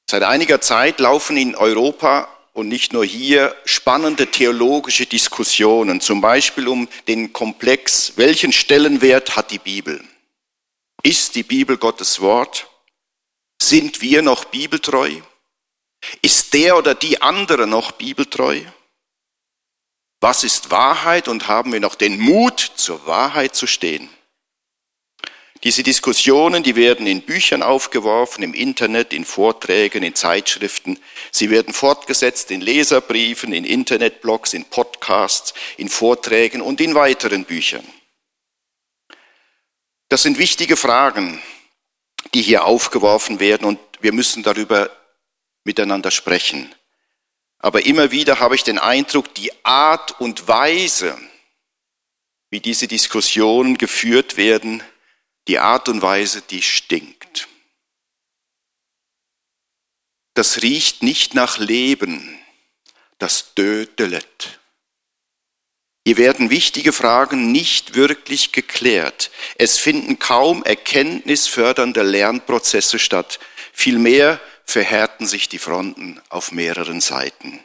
Seit 0.09 0.23
einiger 0.23 0.61
Zeit 0.61 0.99
laufen 0.99 1.35
in 1.37 1.55
Europa 1.55 2.29
und 2.53 2.67
nicht 2.67 2.93
nur 2.93 3.05
hier 3.05 3.55
spannende 3.65 4.27
theologische 4.27 5.05
Diskussionen, 5.05 6.01
zum 6.01 6.21
Beispiel 6.21 6.67
um 6.67 6.87
den 7.07 7.33
Komplex, 7.33 8.13
welchen 8.15 8.51
Stellenwert 8.51 9.35
hat 9.35 9.51
die 9.51 9.59
Bibel? 9.59 10.03
Ist 11.03 11.35
die 11.35 11.43
Bibel 11.43 11.77
Gottes 11.77 12.19
Wort? 12.19 12.67
Sind 13.61 14.01
wir 14.01 14.21
noch 14.21 14.45
bibeltreu? 14.45 15.21
Ist 16.21 16.53
der 16.53 16.77
oder 16.77 16.95
die 16.95 17.21
andere 17.21 17.67
noch 17.67 17.91
bibeltreu? 17.93 18.61
Was 20.19 20.43
ist 20.43 20.71
Wahrheit 20.71 21.27
und 21.27 21.47
haben 21.47 21.73
wir 21.73 21.79
noch 21.79 21.95
den 21.95 22.19
Mut, 22.19 22.59
zur 22.59 23.05
Wahrheit 23.05 23.55
zu 23.55 23.67
stehen? 23.67 24.09
Diese 25.63 25.81
Diskussionen, 25.81 26.61
die 26.61 26.75
werden 26.75 27.07
in 27.07 27.23
Büchern 27.23 27.63
aufgeworfen, 27.63 28.43
im 28.43 28.53
Internet, 28.53 29.11
in 29.11 29.25
Vorträgen, 29.25 30.03
in 30.03 30.13
Zeitschriften. 30.13 30.99
Sie 31.31 31.49
werden 31.49 31.73
fortgesetzt 31.73 32.51
in 32.51 32.61
Leserbriefen, 32.61 33.53
in 33.53 33.65
Internetblogs, 33.65 34.53
in 34.53 34.65
Podcasts, 34.65 35.53
in 35.77 35.89
Vorträgen 35.89 36.61
und 36.61 36.79
in 36.79 36.93
weiteren 36.93 37.43
Büchern. 37.43 37.85
Das 40.09 40.23
sind 40.23 40.37
wichtige 40.37 40.77
Fragen, 40.77 41.41
die 42.33 42.41
hier 42.41 42.65
aufgeworfen 42.65 43.39
werden 43.39 43.65
und 43.65 43.79
wir 43.99 44.13
müssen 44.13 44.43
darüber 44.43 44.89
miteinander 45.63 46.11
sprechen. 46.11 46.73
Aber 47.59 47.85
immer 47.85 48.11
wieder 48.11 48.39
habe 48.39 48.55
ich 48.55 48.63
den 48.63 48.79
Eindruck, 48.79 49.33
die 49.35 49.51
Art 49.65 50.19
und 50.21 50.47
Weise, 50.47 51.17
wie 52.49 52.59
diese 52.59 52.87
Diskussionen 52.87 53.77
geführt 53.77 54.37
werden, 54.37 54.83
die 55.47 55.59
Art 55.59 55.89
und 55.89 56.01
Weise, 56.01 56.41
die 56.41 56.61
stinkt. 56.61 57.47
Das 60.33 60.61
riecht 60.61 61.01
nicht 61.01 61.33
nach 61.33 61.57
Leben, 61.57 62.37
das 63.17 63.55
dödelet. 63.55 64.56
Hier 66.07 66.15
werden 66.15 66.49
wichtige 66.49 66.93
Fragen 66.93 67.51
nicht 67.51 67.93
wirklich 67.93 68.53
geklärt. 68.53 69.29
Es 69.57 69.77
finden 69.77 70.19
kaum 70.19 70.63
erkenntnisfördernde 70.63 72.01
Lernprozesse 72.01 72.97
statt. 72.97 73.39
Vielmehr 73.73 74.39
verhärten 74.63 75.27
sich 75.27 75.49
die 75.49 75.59
Fronten 75.59 76.21
auf 76.29 76.53
mehreren 76.53 77.01
Seiten. 77.01 77.59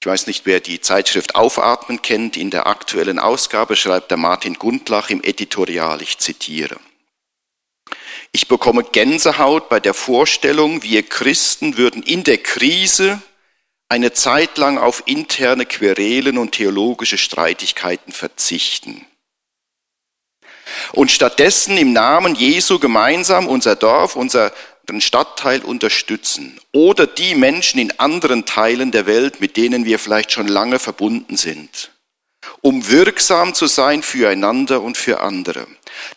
Ich 0.00 0.08
weiß 0.08 0.26
nicht, 0.26 0.44
wer 0.44 0.58
die 0.58 0.80
Zeitschrift 0.80 1.36
Aufatmen 1.36 2.02
kennt. 2.02 2.36
In 2.36 2.50
der 2.50 2.66
aktuellen 2.66 3.20
Ausgabe 3.20 3.76
schreibt 3.76 4.10
der 4.10 4.18
Martin 4.18 4.54
Gundlach 4.54 5.10
im 5.10 5.22
Editorial, 5.22 6.02
ich 6.02 6.18
zitiere. 6.18 6.80
Ich 8.32 8.48
bekomme 8.48 8.82
Gänsehaut 8.82 9.68
bei 9.68 9.78
der 9.78 9.94
Vorstellung, 9.94 10.82
wir 10.82 11.04
Christen 11.04 11.76
würden 11.76 12.02
in 12.02 12.24
der 12.24 12.38
Krise 12.38 13.22
eine 13.88 14.12
Zeit 14.12 14.58
lang 14.58 14.78
auf 14.78 15.02
interne 15.06 15.64
Querelen 15.64 16.38
und 16.38 16.52
theologische 16.52 17.18
Streitigkeiten 17.18 18.12
verzichten. 18.12 19.06
Und 20.92 21.10
stattdessen 21.10 21.78
im 21.78 21.94
Namen 21.94 22.34
Jesu 22.34 22.78
gemeinsam 22.78 23.46
unser 23.48 23.74
Dorf, 23.74 24.16
unseren 24.16 24.52
Stadtteil 24.98 25.62
unterstützen 25.62 26.60
oder 26.72 27.06
die 27.06 27.34
Menschen 27.34 27.80
in 27.80 27.98
anderen 27.98 28.44
Teilen 28.44 28.90
der 28.90 29.06
Welt, 29.06 29.40
mit 29.40 29.56
denen 29.56 29.86
wir 29.86 29.98
vielleicht 29.98 30.32
schon 30.32 30.48
lange 30.48 30.78
verbunden 30.78 31.38
sind, 31.38 31.90
um 32.60 32.88
wirksam 32.88 33.54
zu 33.54 33.66
sein 33.66 34.02
füreinander 34.02 34.82
und 34.82 34.98
für 34.98 35.20
andere. 35.20 35.66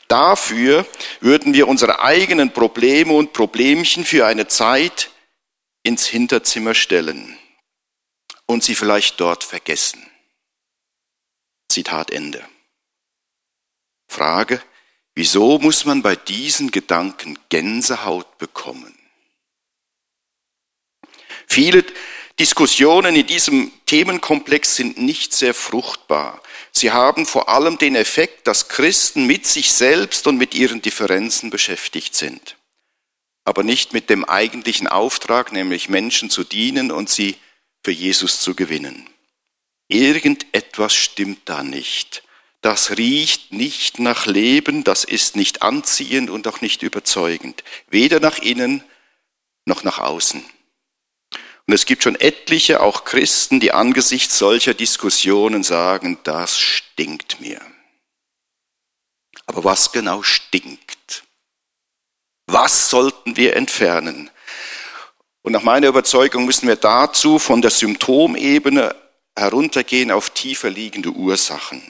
Dafür 0.10 0.86
würden 1.22 1.54
wir 1.54 1.70
unsere 1.70 2.01
eigenen 2.01 2.51
Probleme 2.51 3.13
und 3.13 3.32
Problemchen 3.32 4.04
für 4.04 4.25
eine 4.25 4.48
Zeit 4.48 5.10
ins 5.84 6.06
Hinterzimmer 6.06 6.74
stellen 6.74 7.38
und 8.51 8.63
sie 8.63 8.75
vielleicht 8.75 9.20
dort 9.20 9.43
vergessen. 9.43 10.05
Zitat 11.70 12.12
Ende. 12.12 12.46
Frage, 14.08 14.62
Wieso 15.13 15.60
muss 15.60 15.86
man 15.86 16.01
bei 16.01 16.15
diesen 16.15 16.72
Gedanken 16.72 17.38
Gänsehaut 17.50 18.38
bekommen? 18.38 18.98
Viele 21.48 21.84
Diskussionen 22.39 23.15
in 23.15 23.27
diesem 23.27 23.72
Themenkomplex 23.88 24.77
sind 24.77 24.98
nicht 24.98 25.34
sehr 25.34 25.53
fruchtbar. 25.53 26.41
Sie 26.72 26.91
haben 26.91 27.25
vor 27.25 27.50
allem 27.50 27.77
den 27.77 27.96
Effekt, 27.96 28.48
dass 28.48 28.70
Christen 28.70 29.27
mit 29.27 29.46
sich 29.46 29.74
selbst 29.74 30.27
und 30.27 30.38
mit 30.38 30.55
ihren 30.55 30.81
Differenzen 30.81 31.50
beschäftigt 31.50 32.15
sind, 32.15 32.55
aber 33.43 33.63
nicht 33.63 33.91
mit 33.91 34.10
dem 34.10 34.24
eigentlichen 34.24 34.88
Auftrag, 34.88 35.51
nämlich 35.51 35.89
Menschen 35.89 36.29
zu 36.29 36.46
dienen 36.46 36.89
und 36.89 37.10
sie 37.10 37.36
für 37.83 37.91
Jesus 37.91 38.41
zu 38.41 38.55
gewinnen. 38.55 39.09
Irgendetwas 39.88 40.93
stimmt 40.93 41.41
da 41.45 41.63
nicht. 41.63 42.23
Das 42.61 42.97
riecht 42.97 43.51
nicht 43.51 44.00
nach 44.00 44.27
Leben, 44.27 44.83
das 44.83 45.03
ist 45.03 45.35
nicht 45.35 45.63
anziehend 45.63 46.29
und 46.29 46.47
auch 46.47 46.61
nicht 46.61 46.83
überzeugend, 46.83 47.63
weder 47.89 48.19
nach 48.19 48.38
innen 48.38 48.83
noch 49.65 49.83
nach 49.83 49.97
außen. 49.97 50.45
Und 51.67 51.73
es 51.73 51.85
gibt 51.85 52.03
schon 52.03 52.15
etliche, 52.15 52.81
auch 52.81 53.03
Christen, 53.03 53.59
die 53.59 53.71
angesichts 53.71 54.38
solcher 54.38 54.73
Diskussionen 54.73 55.63
sagen, 55.63 56.19
das 56.23 56.59
stinkt 56.59 57.39
mir. 57.39 57.61
Aber 59.45 59.63
was 59.63 59.91
genau 59.91 60.23
stinkt? 60.23 61.23
Was 62.47 62.89
sollten 62.89 63.38
wir 63.38 63.55
entfernen? 63.55 64.29
Und 65.43 65.53
nach 65.53 65.63
meiner 65.63 65.88
Überzeugung 65.88 66.45
müssen 66.45 66.67
wir 66.67 66.75
dazu 66.75 67.39
von 67.39 67.62
der 67.62 67.71
Symptomebene 67.71 68.95
heruntergehen 69.36 70.12
auf 70.12 70.29
tiefer 70.29 70.69
liegende 70.69 71.12
Ursachen. 71.12 71.81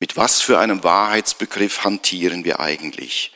Mit 0.00 0.16
was 0.16 0.40
für 0.40 0.58
einem 0.58 0.84
Wahrheitsbegriff 0.84 1.82
hantieren 1.82 2.44
wir 2.44 2.60
eigentlich? 2.60 3.32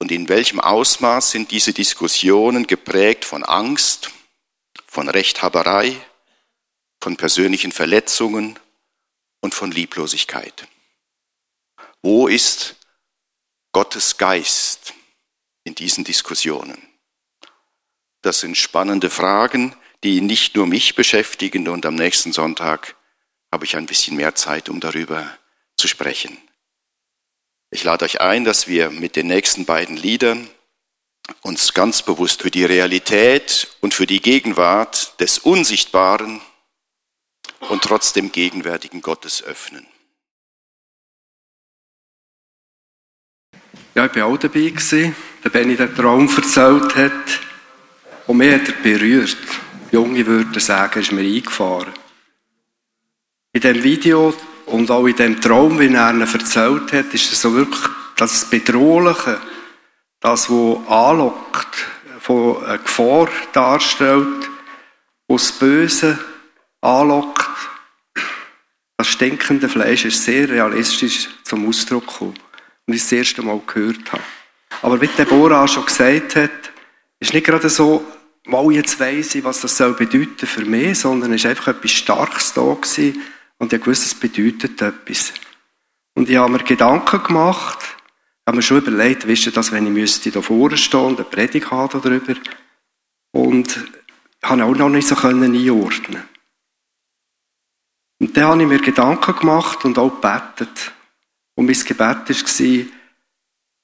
Und 0.00 0.10
in 0.10 0.28
welchem 0.28 0.58
Ausmaß 0.58 1.30
sind 1.30 1.52
diese 1.52 1.72
Diskussionen 1.72 2.66
geprägt 2.66 3.24
von 3.24 3.44
Angst, 3.44 4.10
von 4.86 5.08
Rechthaberei, 5.08 5.96
von 7.00 7.16
persönlichen 7.16 7.70
Verletzungen 7.70 8.58
und 9.40 9.54
von 9.54 9.70
Lieblosigkeit? 9.70 10.66
Wo 12.02 12.26
ist 12.26 12.74
Gottes 13.70 14.16
Geist 14.16 14.92
in 15.62 15.76
diesen 15.76 16.02
Diskussionen? 16.02 16.91
Das 18.22 18.40
sind 18.40 18.56
spannende 18.56 19.10
Fragen, 19.10 19.74
die 20.04 20.20
nicht 20.20 20.56
nur 20.56 20.66
mich 20.66 20.94
beschäftigen 20.94 21.68
und 21.68 21.84
am 21.86 21.96
nächsten 21.96 22.32
Sonntag 22.32 22.96
habe 23.50 23.64
ich 23.64 23.76
ein 23.76 23.86
bisschen 23.86 24.16
mehr 24.16 24.34
Zeit, 24.34 24.68
um 24.68 24.80
darüber 24.80 25.26
zu 25.76 25.88
sprechen. 25.88 26.38
Ich 27.70 27.84
lade 27.84 28.04
euch 28.04 28.20
ein, 28.20 28.44
dass 28.44 28.68
wir 28.68 28.90
mit 28.90 29.16
den 29.16 29.26
nächsten 29.26 29.64
beiden 29.64 29.96
Liedern 29.96 30.48
uns 31.40 31.74
ganz 31.74 32.02
bewusst 32.02 32.42
für 32.42 32.50
die 32.50 32.64
Realität 32.64 33.76
und 33.80 33.94
für 33.94 34.06
die 34.06 34.20
Gegenwart 34.20 35.18
des 35.20 35.38
unsichtbaren 35.38 36.40
und 37.60 37.82
trotzdem 37.82 38.32
gegenwärtigen 38.32 39.02
Gottes 39.02 39.42
öffnen. 39.42 39.86
Ja, 43.94 44.06
ich 44.06 44.14
war 44.14 44.26
auch 44.26 44.38
dabei, 44.38 44.70
gewesen, 44.70 45.14
Benny 45.52 45.76
den 45.76 45.94
Traum 45.94 46.28
erzählt 46.34 46.94
hat. 46.96 47.51
Und 48.26 48.36
mich 48.36 48.54
hat 48.54 48.68
er 48.68 48.74
berührt. 48.82 49.36
Junge 49.90 50.26
würden 50.26 50.60
sagen, 50.60 51.00
ist 51.00 51.12
mir 51.12 51.22
eingefahren. 51.22 51.92
In 53.52 53.60
dem 53.60 53.82
Video 53.82 54.34
und 54.66 54.90
auch 54.90 55.06
in 55.06 55.16
dem 55.16 55.40
Traum, 55.40 55.78
wie 55.78 55.92
er 55.92 56.10
ihn 56.10 56.20
erzählt 56.20 56.92
hat, 56.92 57.12
ist 57.12 57.32
es 57.32 57.40
so 57.40 57.54
wirklich 57.54 57.84
das 58.16 58.48
Bedrohliche, 58.48 59.40
das, 60.20 60.48
was 60.48 60.88
anlockt, 60.88 61.86
von 62.20 62.64
einer 62.64 62.78
Gefahr 62.78 63.28
darstellt, 63.52 64.48
was 65.26 65.52
Böse 65.52 66.18
anlockt. 66.80 67.48
Das 68.96 69.08
stinkende 69.08 69.68
Fleisch 69.68 70.04
ist 70.04 70.24
sehr 70.24 70.48
realistisch 70.48 71.28
zum 71.42 71.68
Ausdruck 71.68 72.06
gekommen. 72.06 72.38
Und 72.86 72.94
ich 72.94 73.02
das 73.02 73.12
erste 73.12 73.42
Mal 73.42 73.60
gehört 73.66 74.12
habe. 74.12 74.22
Aber 74.82 75.00
wie 75.00 75.08
Deborah 75.08 75.66
schon 75.66 75.84
gesagt 75.84 76.36
hat, 76.36 76.71
ist 77.28 77.34
nicht 77.34 77.46
gerade 77.46 77.68
so, 77.68 78.04
mal 78.44 78.70
jetzt 78.72 78.98
weiss 78.98 79.42
was 79.44 79.60
das 79.60 79.76
soll 79.76 79.94
bedeuten 79.94 80.46
für 80.46 80.64
mich, 80.64 80.98
sondern 80.98 81.32
es 81.32 81.44
war 81.44 81.50
einfach 81.50 81.68
etwas 81.68 81.90
Starkes 81.92 82.52
da 82.52 82.62
gewesen, 82.74 83.22
und 83.62 83.72
ich 83.72 83.86
wusste, 83.86 84.06
es 84.06 84.14
bedeutet 84.16 84.82
etwas. 84.82 85.32
Und 86.14 86.28
ich 86.28 86.36
habe 86.36 86.50
mir 86.50 86.64
Gedanken 86.64 87.22
gemacht, 87.22 87.78
habe 88.44 88.56
mir 88.56 88.62
schon 88.62 88.78
überlegt, 88.78 89.28
wisst 89.28 89.46
ihr 89.46 89.52
das, 89.52 89.70
wenn 89.70 89.86
ich 89.86 89.92
müsste 89.92 90.32
da 90.32 90.42
vorne 90.42 90.76
stehen 90.76 91.00
und 91.00 91.20
eine 91.20 91.28
Predigt 91.28 91.70
haben 91.70 92.02
darüber. 92.02 92.34
Und 93.30 93.84
habe 94.42 94.64
auch 94.64 94.74
noch 94.74 94.88
nicht 94.88 95.06
so 95.06 95.14
einordnen 95.16 96.24
Und 98.18 98.36
dann 98.36 98.44
habe 98.44 98.62
ich 98.62 98.68
mir 98.68 98.80
Gedanken 98.80 99.36
gemacht 99.36 99.84
und 99.84 99.96
auch 99.96 100.20
gebetet. 100.20 100.90
Und 101.54 101.66
mein 101.66 101.74
Gebet 101.76 101.98
war, 101.98 103.01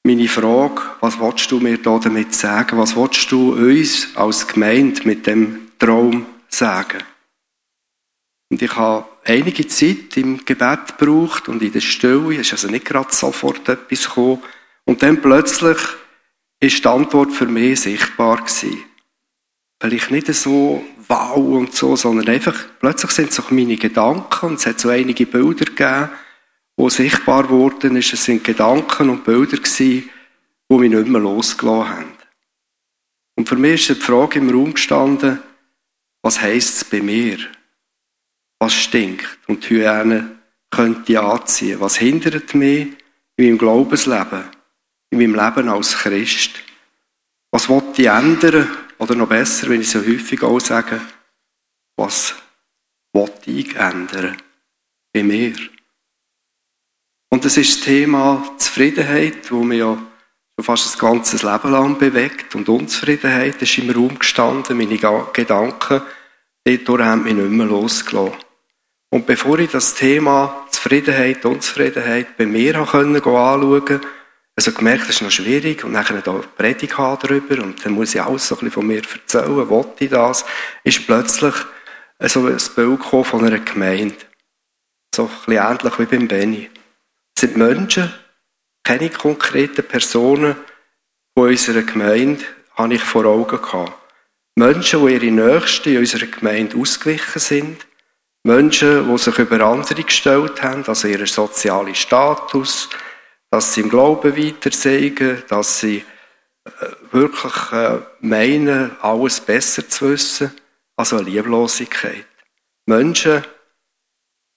meine 0.09 0.27
Frage, 0.27 0.81
was 1.01 1.21
willst 1.21 1.51
du 1.51 1.61
mir 1.61 1.77
da 1.77 1.99
damit 1.99 2.35
sagen? 2.35 2.79
Was 2.79 2.97
willst 2.97 3.31
du 3.31 3.53
uns 3.53 4.17
als 4.17 4.47
Gemeinde 4.47 5.03
mit 5.05 5.27
dem 5.27 5.69
Traum 5.79 6.25
sagen? 6.49 7.03
Und 8.51 8.63
ich 8.63 8.75
habe 8.75 9.07
einige 9.27 9.69
Zeit 9.69 10.17
im 10.17 10.47
Gebet 10.47 10.97
gebraucht 10.99 11.51
und 11.51 11.63
in 11.63 11.73
der 11.73 11.83
Stille. 11.83 12.33
Es 12.37 12.47
ist 12.47 12.53
also 12.53 12.69
nicht 12.69 12.87
gerade 12.87 13.13
sofort 13.13 13.69
etwas 13.69 14.09
gekommen. 14.09 14.43
Und 14.87 15.03
dann 15.03 15.21
plötzlich 15.21 15.77
ist 16.59 16.83
die 16.83 16.89
Antwort 16.89 17.33
für 17.33 17.47
mich 17.47 17.83
sichtbar 17.83 18.39
gewesen. 18.39 18.83
Vielleicht 19.79 20.11
nicht 20.11 20.33
so 20.35 20.83
wow 21.07 21.37
und 21.37 21.75
so, 21.75 21.97
sondern 21.97 22.29
einfach, 22.29 22.57
plötzlich 22.81 23.11
sind 23.11 23.29
es 23.29 23.37
so 23.37 23.43
meine 23.51 23.77
Gedanken 23.77 24.47
und 24.47 24.55
es 24.55 24.65
hat 24.65 24.81
so 24.81 24.89
einige 24.89 25.27
Bilder 25.27 25.67
gegeben, 25.67 26.09
wo 26.79 26.89
sichtbar 26.89 27.43
geworden 27.43 27.97
ist. 27.97 28.15
Es 28.15 28.25
sind 28.25 28.43
Gedanken 28.43 29.11
und 29.11 29.25
Bilder 29.25 29.59
gewesen, 29.59 30.09
die 30.71 30.77
mich 30.77 30.91
nicht 30.91 31.09
mehr 31.09 31.21
losgelassen 31.21 31.91
haben. 31.91 32.13
Und 33.37 33.47
für 33.47 33.57
mich 33.57 33.91
ist 33.91 34.01
die 34.01 34.05
Frage 34.05 34.39
im 34.39 34.49
Raum 34.49 34.73
gestanden, 34.73 35.41
was 36.23 36.41
heisst 36.41 36.77
es 36.77 36.85
bei 36.85 37.03
mir? 37.03 37.39
was 38.59 38.75
stinkt 38.75 39.39
und 39.47 39.65
die 39.65 39.77
Hyäne 39.77 40.39
könnte 40.71 41.21
anziehen. 41.21 41.81
Was 41.81 41.97
hindert 41.97 42.55
mich 42.55 42.89
in 43.37 43.45
meinem 43.45 43.59
Glaubensleben, 43.59 44.45
in 45.11 45.19
meinem 45.19 45.35
Leben 45.35 45.69
als 45.69 45.97
Christ? 45.97 46.51
Was 47.51 47.69
will 47.69 47.83
ich 47.97 48.07
ändern? 48.07 48.69
Oder 48.99 49.15
noch 49.15 49.29
besser, 49.29 49.69
wenn 49.69 49.81
ich 49.81 49.91
so 49.91 50.01
häufig 50.01 50.43
auch 50.43 50.59
sage, 50.59 51.01
was 51.97 52.35
will 53.13 53.31
ich 53.47 53.77
ändern 53.77 54.37
bei 55.13 55.23
mir? 55.23 55.55
Und 57.31 57.45
das 57.45 57.57
ist 57.57 57.77
das 57.77 57.85
Thema 57.85 58.55
Zufriedenheit, 58.59 59.51
wo 59.51 59.63
mir 59.63 59.77
ja 59.77 59.99
schon 60.57 60.65
fast 60.65 60.87
das 60.87 60.99
ganze 60.99 61.37
Leben 61.37 61.71
lang 61.71 61.99
bewegt. 61.99 62.55
Und 62.55 62.69
Unzufriedenheit 62.69 63.61
ist 63.61 63.79
im 63.79 63.91
Raum 63.91 64.19
gestanden, 64.19 64.79
meine 64.79 64.97
Gedanken, 64.97 66.03
dort 66.65 67.03
haben 67.03 67.25
mich 67.25 67.35
nicht 67.35 67.51
mehr 67.51 67.67
losgelassen. 67.67 68.35
Und 69.11 69.27
bevor 69.27 69.59
ich 69.59 69.71
das 69.71 69.95
Thema 69.95 70.67
Zufriedenheit, 70.71 71.45
Unzufriedenheit 71.45 72.37
bei 72.37 72.47
mir 72.47 72.77
anschauen 72.77 73.21
konnte, 73.23 74.01
also 74.55 74.73
gemerkt, 74.73 75.03
das 75.03 75.11
ist 75.11 75.23
noch 75.23 75.31
schwierig 75.31 75.85
und 75.85 75.93
dann 75.93 76.23
da 76.25 76.33
Predigt 76.57 76.99
haben 76.99 77.19
darüber 77.23 77.63
und 77.63 77.85
dann 77.85 77.93
muss 77.93 78.15
ich 78.15 78.21
alles 78.21 78.49
so 78.49 78.57
ein 78.57 78.59
bisschen 78.59 78.73
von 78.73 78.87
mir 78.89 79.03
erzählen, 79.03 79.69
wollte 79.69 80.05
ich 80.05 80.11
das, 80.11 80.45
ist 80.83 81.07
plötzlich 81.07 81.55
so 82.21 82.45
ein 82.45 82.57
Bild 82.75 83.05
von 83.05 83.45
einer 83.45 83.61
Gemeinde. 83.61 84.17
So 85.15 85.25
ein 85.25 85.29
bisschen 85.47 85.65
ähnlich 85.65 85.99
wie 85.99 86.05
beim 86.07 86.29
Benny. 86.29 86.71
Es 87.39 87.43
sind 87.43 87.57
Menschen, 87.57 88.13
keine 88.83 89.11
konkreten 89.11 89.85
Personen 89.87 90.57
von 91.37 91.51
unserer 91.51 91.83
Gemeinde 91.83 92.45
habe 92.75 92.95
ich 92.95 93.05
vor 93.05 93.27
Augen 93.27 93.63
gehabt. 93.63 93.93
Menschen, 94.57 95.07
die 95.07 95.15
ihre 95.15 95.31
Nächsten 95.31 95.91
in 95.91 95.99
unserer 95.99 96.27
Gemeinde 96.27 96.77
ausgewichen 96.77 97.39
sind, 97.39 97.87
Menschen, 98.43 99.09
die 99.09 99.19
sich 99.19 99.39
über 99.39 99.61
andere 99.61 100.03
gestellt 100.03 100.61
haben, 100.65 100.85
also 100.85 101.07
ihren 101.07 101.27
sozialen 101.27 101.95
Status, 101.95 102.89
dass 103.53 103.73
sie 103.73 103.83
im 103.83 103.89
Glauben 103.89 104.37
weiterzeigen, 104.37 105.45
dass 105.47 105.79
sie 105.79 106.05
äh, 106.65 106.71
wirklich 107.13 107.71
äh, 107.71 108.01
meinen, 108.19 108.97
alles 109.01 109.39
besser 109.39 109.89
zu 109.89 110.11
wissen, 110.11 110.51
also 110.97 111.19
eine 111.19 111.31
Lieblosigkeit. 111.31 112.27
Menschen, 112.87 113.45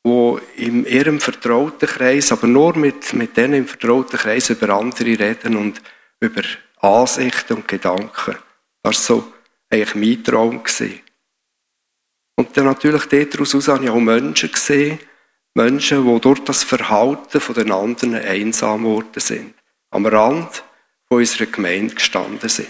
die 0.06 0.38
in 0.58 0.86
ihrem 0.86 1.20
vertrauten 1.20 1.88
Kreis, 1.88 2.32
aber 2.32 2.48
nur 2.48 2.76
mit, 2.76 3.14
mit 3.14 3.38
denen 3.38 3.54
im 3.54 3.68
vertrauten 3.68 4.18
Kreis 4.18 4.50
über 4.50 4.70
andere 4.70 5.20
reden 5.20 5.56
und 5.56 5.82
über 6.20 6.42
Ansichten 6.78 7.58
und 7.58 7.68
Gedanken. 7.68 8.38
Das 8.84 8.84
war 8.84 8.94
so 8.94 9.34
eigentlich 9.70 9.96
mein 9.96 10.24
Traum. 10.24 10.64
Gewesen. 10.64 11.02
Und 12.36 12.58
dann 12.58 12.66
natürlich 12.66 13.06
daraus 13.06 13.68
habe 13.68 13.84
ich 13.84 13.90
auch 13.90 14.00
Menschen 14.00 14.52
gesehen, 14.52 15.00
Menschen, 15.54 16.06
die 16.06 16.22
durch 16.22 16.40
das 16.40 16.64
Verhalten 16.64 17.40
von 17.40 17.56
den 17.56 17.72
anderen 17.72 18.16
einsam 18.16 18.84
geworden 18.84 19.20
sind. 19.20 19.54
am 19.92 20.06
Rand 20.06 20.64
von 21.08 21.20
unserer 21.20 21.46
Gemeinde 21.46 21.94
gestanden 21.94 22.50
sind. 22.50 22.70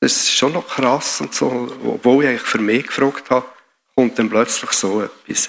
Das 0.00 0.12
ist 0.12 0.32
schon 0.32 0.52
noch 0.52 0.66
krass 0.66 1.20
und 1.20 1.34
so, 1.34 1.76
obwohl 1.84 2.24
ich 2.24 2.30
eigentlich 2.30 2.42
für 2.42 2.58
mich 2.58 2.86
gefragt 2.86 3.30
habe, 3.30 3.46
kommt 3.94 4.18
dann 4.18 4.28
plötzlich 4.28 4.70
so 4.72 5.02
etwas. 5.02 5.48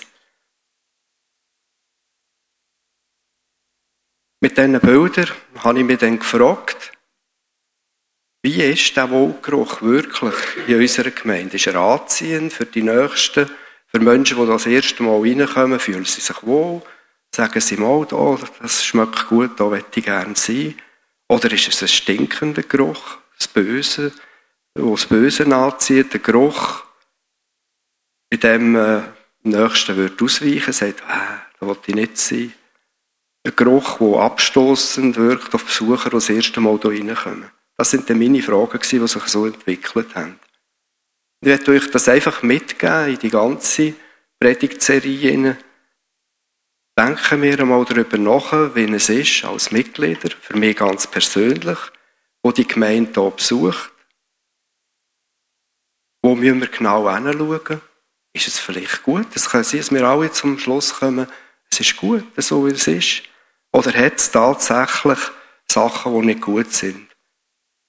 Mit 4.41 4.57
diesen 4.57 4.79
Bildern 4.79 5.29
habe 5.57 5.79
ich 5.79 5.85
mich 5.85 5.97
dann 5.97 6.19
gefragt, 6.19 6.93
wie 8.41 8.63
ist 8.63 8.95
der 8.95 9.09
Wohlgeruch 9.09 9.81
wirklich 9.81 10.33
in 10.67 10.79
unserer 10.79 11.11
Gemeinde? 11.11 11.57
Ist 11.57 11.67
er 11.67 11.75
anziehend 11.75 12.53
für 12.53 12.65
die 12.65 12.83
Nächsten? 12.83 13.49
Für 13.87 13.99
Menschen, 13.99 14.37
die 14.37 14.47
das 14.47 14.65
erste 14.65 15.03
Mal 15.03 15.19
reinkommen, 15.19 15.79
fühlen 15.79 16.05
sie 16.05 16.21
sich 16.21 16.43
wohl? 16.43 16.81
Sagen 17.35 17.59
sie 17.59 17.75
mal, 17.75 18.07
oh, 18.11 18.39
das 18.61 18.85
schmeckt 18.85 19.27
gut, 19.27 19.59
da 19.59 19.65
möchte 19.65 19.99
ich 19.99 20.05
gerne 20.05 20.35
sein? 20.35 20.75
Oder 21.27 21.51
ist 21.51 21.67
es 21.67 21.81
ein 21.81 21.87
stinkender 21.89 22.63
Geruch, 22.63 23.17
das 23.37 23.47
Böse, 23.49 24.13
wo 24.73 24.95
das 24.95 25.05
Böse 25.05 25.45
anzieht, 25.53 26.13
der 26.13 26.21
Geruch, 26.21 26.83
in 28.29 28.39
dem 28.39 28.75
äh, 28.75 29.01
Nächsten 29.43 29.97
wird 29.97 30.21
ausweichen, 30.21 30.73
sagt, 30.73 31.03
ah, 31.07 31.41
da 31.59 31.67
will 31.67 31.77
ich 31.85 31.95
nicht 31.95 32.17
sein. 32.17 32.53
Ein 33.49 33.55
Geruch, 33.55 33.97
der 33.97 34.21
abstoßend 34.21 35.17
wirkt 35.17 35.55
auf 35.55 35.65
Besucher, 35.65 36.11
die 36.11 36.15
das 36.17 36.29
erste 36.29 36.59
Mal 36.59 36.77
hier 36.79 36.91
reinkommen. 36.91 37.49
Das 37.77 37.89
sind 37.89 38.07
meine 38.09 38.43
Fragen, 38.43 38.79
die 38.79 39.07
sich 39.07 39.23
so 39.23 39.47
entwickelt 39.47 40.13
haben. 40.13 40.39
Ich 41.41 41.47
werde 41.47 41.71
euch 41.71 41.89
das 41.89 42.07
einfach 42.09 42.43
mitgeben 42.43 43.09
in 43.09 43.17
die 43.17 43.29
ganze 43.31 43.95
Predigtserie. 44.39 45.57
Denken 46.95 47.41
wir 47.41 47.59
einmal 47.59 47.85
darüber 47.85 48.17
nach, 48.19 48.75
wie 48.75 48.93
es 48.93 49.09
ist, 49.09 49.43
als 49.45 49.71
Mitglieder, 49.71 50.29
für 50.41 50.55
mich 50.55 50.77
ganz 50.77 51.07
persönlich, 51.07 51.79
wo 52.43 52.51
die 52.51 52.67
Gemeinde 52.67 53.19
hier 53.19 53.31
besucht. 53.31 53.91
Wo 56.21 56.35
müssen 56.35 56.59
wir 56.59 56.67
genau 56.67 57.11
hinschauen? 57.11 57.81
Ist 58.31 58.47
es 58.47 58.59
vielleicht 58.59 59.01
gut? 59.01 59.25
Es 59.33 59.49
kann 59.49 59.63
sein, 59.63 59.79
dass 59.79 59.91
wir 59.91 60.03
alle 60.03 60.31
zum 60.31 60.59
Schluss 60.59 60.93
kommen, 60.93 61.25
es 61.71 61.79
ist 61.79 61.97
gut, 61.97 62.25
so 62.37 62.67
wie 62.67 62.71
es 62.71 62.87
ist. 62.87 63.28
Oder 63.71 63.93
hat 63.93 64.17
es 64.17 64.31
tatsächlich 64.31 65.19
Sachen, 65.67 66.19
die 66.19 66.25
nicht 66.27 66.41
gut 66.41 66.73
sind? 66.73 67.07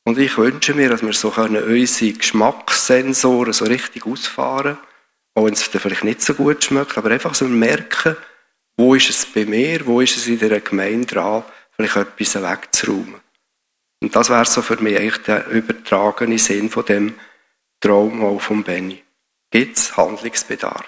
Und 0.04 0.18
ich 0.18 0.36
wünsche 0.38 0.74
mir, 0.74 0.88
dass 0.88 1.02
wir 1.02 1.12
so 1.12 1.30
können 1.30 1.62
unsere 1.62 2.12
Geschmackssensoren 2.12 3.52
so 3.52 3.64
richtig 3.64 4.06
ausfahren 4.06 4.78
auch 5.34 5.44
wenn 5.44 5.54
es 5.54 5.62
vielleicht 5.62 6.04
nicht 6.04 6.22
so 6.22 6.34
gut 6.34 6.62
schmeckt, 6.64 6.98
aber 6.98 7.10
einfach 7.10 7.34
so 7.34 7.46
merken, 7.46 8.16
wo 8.76 8.94
ist 8.94 9.10
es 9.10 9.26
bei 9.26 9.44
mir, 9.44 9.86
wo 9.86 10.00
ist 10.00 10.16
es 10.16 10.26
in 10.26 10.38
der 10.38 10.60
Gemeinde 10.60 11.06
dran, 11.06 11.44
vielleicht 11.72 11.96
etwas 11.96 12.42
wegzuräumen. 12.42 13.20
Und 14.02 14.16
das 14.16 14.30
wäre 14.30 14.46
so 14.46 14.62
für 14.62 14.76
mich 14.76 14.96
eigentlich 14.96 15.22
der 15.22 15.46
übertragene 15.48 16.38
Sinn 16.38 16.70
von 16.70 16.84
dem 16.84 17.14
Traum 17.80 18.24
auch 18.24 18.40
von 18.40 18.62
Benny. 18.62 19.02
Gibt 19.50 19.76
es 19.76 19.96
Handlungsbedarf? 19.96 20.84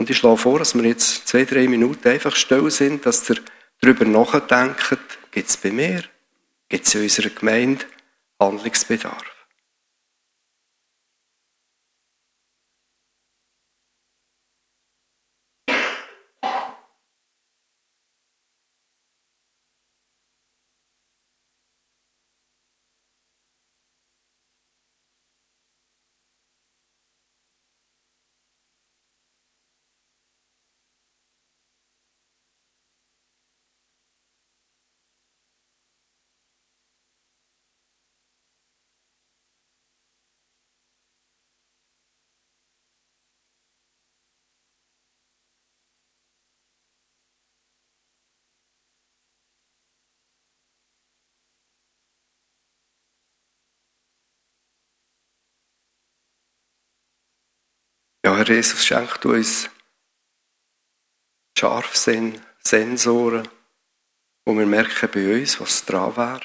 Und 0.00 0.08
ich 0.08 0.16
schlage 0.16 0.38
vor, 0.38 0.58
dass 0.58 0.74
wir 0.74 0.82
jetzt 0.82 1.28
zwei, 1.28 1.44
drei 1.44 1.68
Minuten 1.68 2.08
einfach 2.08 2.34
still 2.34 2.70
sind, 2.70 3.04
dass 3.04 3.28
ihr 3.28 3.36
darüber 3.82 4.06
nachdenkt, 4.06 4.96
gibt 5.30 5.50
es 5.50 5.58
bei 5.58 5.70
mir, 5.70 6.02
gibt 6.70 6.86
es 6.86 6.94
in 6.94 7.02
unserer 7.02 7.28
Gemeinde 7.28 7.84
Handlungsbedarf. 8.40 9.39
Ja, 58.30 58.36
Herr 58.36 58.48
Jesus, 58.48 58.86
schenk 58.86 59.20
du 59.22 59.32
uns 59.32 59.68
Scharfsinn, 61.58 62.40
Sensoren, 62.60 63.48
wo 64.44 64.56
wir 64.56 64.66
merken 64.66 65.08
bei 65.12 65.40
uns, 65.40 65.60
was 65.60 65.84
dran 65.84 66.16
wäre. 66.16 66.42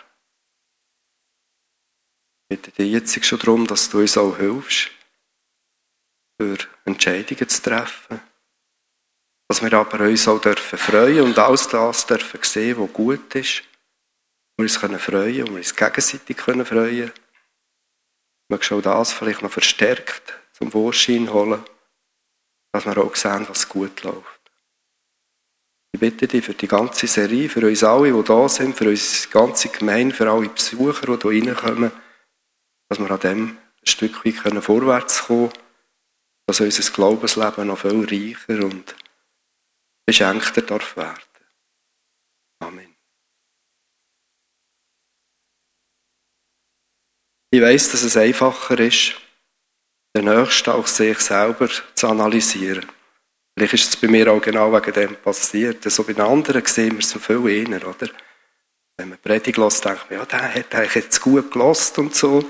Ich 2.49 2.57
bitte 2.57 2.71
dich 2.71 2.91
jetzt 2.91 3.23
schon 3.23 3.37
darum, 3.37 3.67
dass 3.67 3.87
du 3.87 3.99
uns 3.99 4.17
auch 4.17 4.35
hilfst, 4.35 4.89
für 6.41 6.57
Entscheidungen 6.85 7.47
zu 7.47 7.61
treffen. 7.61 8.19
Dass 9.47 9.61
wir 9.61 9.71
aber 9.73 10.05
uns 10.05 10.27
auch 10.27 10.41
dürfen 10.41 10.79
freuen 10.79 11.21
und 11.21 11.37
alles 11.37 11.67
das 11.67 12.07
dürfen 12.07 12.41
sehen, 12.41 12.79
was 12.79 12.93
gut 12.93 13.35
ist. 13.35 13.61
Wir 14.57 14.63
uns 14.63 14.79
können 14.79 14.97
freuen 14.97 15.43
und 15.43 15.51
wir 15.51 15.57
uns 15.57 15.75
gegenseitig 15.75 16.35
können 16.35 16.65
freuen. 16.65 17.11
Möchtest 18.49 18.71
du 18.71 18.77
auch 18.79 18.81
das 18.81 19.13
vielleicht 19.13 19.43
noch 19.43 19.51
verstärkt 19.51 20.33
zum 20.51 20.71
Vorschein 20.71 21.31
holen, 21.31 21.63
dass 22.75 22.85
wir 22.85 22.97
auch 22.97 23.15
sehen, 23.15 23.45
was 23.47 23.69
gut 23.69 24.03
läuft. 24.03 24.41
Ich 25.93 25.99
bitte 26.01 26.27
dich 26.27 26.43
für 26.43 26.53
die 26.53 26.67
ganze 26.67 27.07
Serie, 27.07 27.47
für 27.47 27.65
uns 27.65 27.85
alle, 27.85 28.11
die 28.11 28.23
da 28.23 28.49
sind, 28.49 28.75
für 28.75 28.89
unsere 28.89 29.31
ganze 29.31 29.69
Gemeinde, 29.69 30.13
für 30.13 30.29
alle 30.29 30.49
Besucher, 30.49 31.15
die 31.15 31.39
hier 31.39 31.57
reinkommen, 31.57 31.91
dass 32.89 32.99
wir 32.99 33.09
an 33.09 33.19
dem 33.21 33.47
ein 33.47 33.87
Stück 33.87 34.25
weit 34.25 34.61
vorwärts 34.61 35.23
kommen 35.23 35.51
können, 35.51 35.63
dass 36.47 36.59
unser 36.59 36.91
Glaubensleben 36.91 37.67
noch 37.67 37.79
viel 37.79 38.03
reicher 38.03 38.65
und 38.65 38.93
beschenkter 40.05 40.61
darf 40.63 40.97
werden. 40.97 41.21
Amen. 42.59 42.93
Ich 47.51 47.61
weiss, 47.61 47.89
dass 47.91 48.03
es 48.03 48.17
einfacher 48.17 48.77
ist, 48.81 49.13
den 50.15 50.25
Nächsten 50.25 50.69
auch 50.69 50.87
sich 50.87 51.19
selber 51.19 51.69
zu 51.93 52.07
analysieren. 52.07 52.85
Vielleicht 53.53 53.73
ist 53.73 53.89
es 53.89 53.95
bei 53.97 54.07
mir 54.07 54.31
auch 54.31 54.41
genau 54.41 54.71
wegen 54.71 54.93
dem 54.93 55.15
passiert. 55.17 55.83
So 55.89 56.03
bei 56.03 56.13
den 56.13 56.25
anderen 56.25 56.65
sehen 56.65 56.95
wir 56.95 57.05
so 57.05 57.19
viel 57.19 57.47
eher, 57.47 57.87
oder? 57.87 58.09
Wenn 58.97 59.09
man 59.09 59.17
Predigt 59.19 59.57
lässt, 59.57 59.83
denkt 59.83 60.09
man, 60.09 60.19
ja, 60.19 60.25
der 60.25 60.55
hat 60.55 60.73
eigentlich 60.73 60.95
jetzt 60.95 61.21
gut 61.21 61.51
gelost 61.51 61.97
und 61.97 62.15
so. 62.15 62.45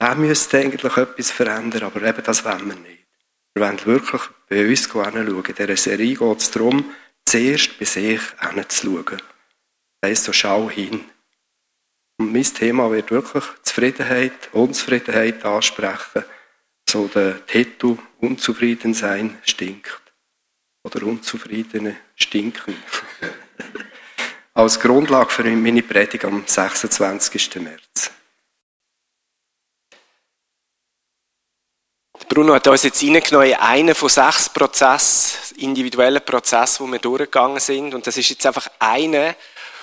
Der 0.00 0.14
müsste 0.14 0.58
eigentlich 0.58 0.96
etwas 0.96 1.30
verändern, 1.30 1.84
aber 1.84 2.02
eben 2.02 2.22
das 2.22 2.44
wollen 2.44 2.68
wir 2.68 2.76
nicht. 2.76 3.06
Wir 3.54 3.66
wollen 3.66 3.84
wirklich 3.84 4.22
bei 4.48 4.66
uns 4.66 4.90
hinschauen. 4.90 5.28
In 5.28 5.54
dieser 5.54 5.76
Serie 5.76 6.14
geht 6.14 6.40
es 6.40 6.50
darum, 6.50 6.94
zuerst 7.26 7.78
bei 7.78 7.84
sich 7.84 8.20
hinzuschauen. 8.40 9.22
Das 10.00 10.10
heisst, 10.10 10.24
so 10.24 10.32
schau 10.32 10.70
hin. 10.70 11.04
Und 12.18 12.32
mein 12.32 12.42
Thema 12.42 12.90
wird 12.90 13.10
wirklich 13.10 13.44
Zufriedenheit, 13.62 14.48
Unzufriedenheit 14.52 15.44
ansprechen 15.44 16.24
so 16.92 17.08
der 17.08 17.44
Titel 17.46 17.96
Unzufrieden 18.20 18.92
sein 18.92 19.38
stinkt. 19.44 20.00
Oder 20.84 21.04
Unzufriedene 21.04 21.96
stinken. 22.14 22.76
Als 24.54 24.78
Grundlage 24.78 25.30
für 25.30 25.44
meine 25.44 25.82
Predigt 25.82 26.26
am 26.26 26.44
26. 26.46 27.56
März. 27.56 28.10
Bruno 32.28 32.54
hat 32.54 32.66
uns 32.68 32.82
jetzt 32.82 33.02
reingenommen 33.02 33.48
in 33.48 33.54
einen 33.56 33.94
von 33.94 34.08
sechs 34.08 34.48
Prozessen, 34.50 35.56
individuellen 35.56 36.24
Prozessen, 36.24 36.86
die 36.86 36.92
wir 36.92 36.98
durchgegangen 36.98 37.60
sind. 37.60 37.94
Und 37.94 38.06
das 38.06 38.16
ist 38.16 38.28
jetzt 38.28 38.44
einfach 38.46 38.68
einer 38.78 39.34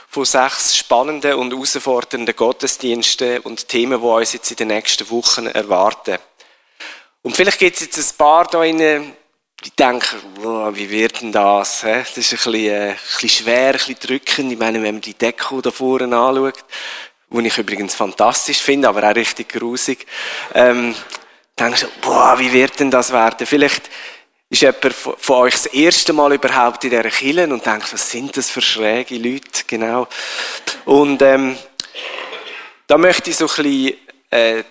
von 0.08 0.26
sechs 0.26 0.78
spannenden 0.78 1.34
und 1.36 1.52
herausfordernden 1.52 2.36
Gottesdiensten 2.36 3.39
und 3.39 3.67
Themen, 3.67 4.00
die 4.00 4.08
uns 4.08 4.34
jetzt 4.34 4.52
in 4.52 4.58
den 4.58 4.67
nächsten 4.69 5.10
Wochen 5.10 5.48
erwarten. 5.48 6.19
Und 7.22 7.36
vielleicht 7.36 7.60
gibt 7.60 7.76
es 7.76 7.82
jetzt 7.82 8.14
ein 8.14 8.18
paar 8.18 8.46
da 8.46 8.60
rein, 8.60 8.78
die 8.78 9.72
denken, 9.72 10.18
oh, 10.44 10.70
wie 10.74 10.90
wird 10.90 11.22
denn 11.22 11.32
das? 11.32 11.82
Das 11.82 12.18
ist 12.18 12.32
ein 12.32 12.38
bisschen, 12.38 12.54
äh, 12.56 12.90
ein 12.92 12.96
bisschen 12.96 13.30
schwer, 13.30 13.68
ein 13.68 13.74
bisschen 13.74 14.00
drückend. 14.00 14.52
Ich 14.54 14.58
meine, 14.58 14.82
wenn 14.82 14.96
man 14.96 15.02
die 15.02 15.14
Deko 15.14 15.60
da 15.60 15.70
vorne 15.70 16.16
anschaut, 16.16 16.64
die 17.30 17.48
ich 17.48 17.58
übrigens 17.58 17.94
fantastisch 17.94 18.60
finde, 18.60 18.88
aber 18.88 19.04
auch 19.04 19.16
richtig 19.16 19.50
grusig, 19.50 20.08
ähm, 20.54 20.96
denkst 21.60 21.82
du, 21.82 21.88
boah, 22.02 22.40
wie 22.40 22.54
wird 22.54 22.80
denn 22.80 22.90
das 22.90 23.12
werden? 23.12 23.46
Vielleicht 23.46 23.90
Ist 24.52 24.62
jemand 24.62 24.94
von 24.94 25.36
euch 25.36 25.54
das 25.54 25.68
erste 25.68 26.12
Mal 26.12 26.34
überhaupt 26.34 26.84
in 26.84 26.90
dieser 26.90 27.04
Kille 27.04 27.44
und 27.44 27.64
denkt, 27.64 27.94
was 27.94 28.10
sind 28.10 28.36
das 28.36 28.50
für 28.50 28.62
schräge 28.62 29.18
Leute? 29.18 29.64
Genau. 29.68 30.08
Und 30.86 31.22
ähm, 31.22 31.56
da 32.88 32.98
möchte 32.98 33.30
ich 33.30 33.36
so 33.36 33.46
ein 33.46 33.64
bisschen 33.64 33.98
äh, 34.32 34.64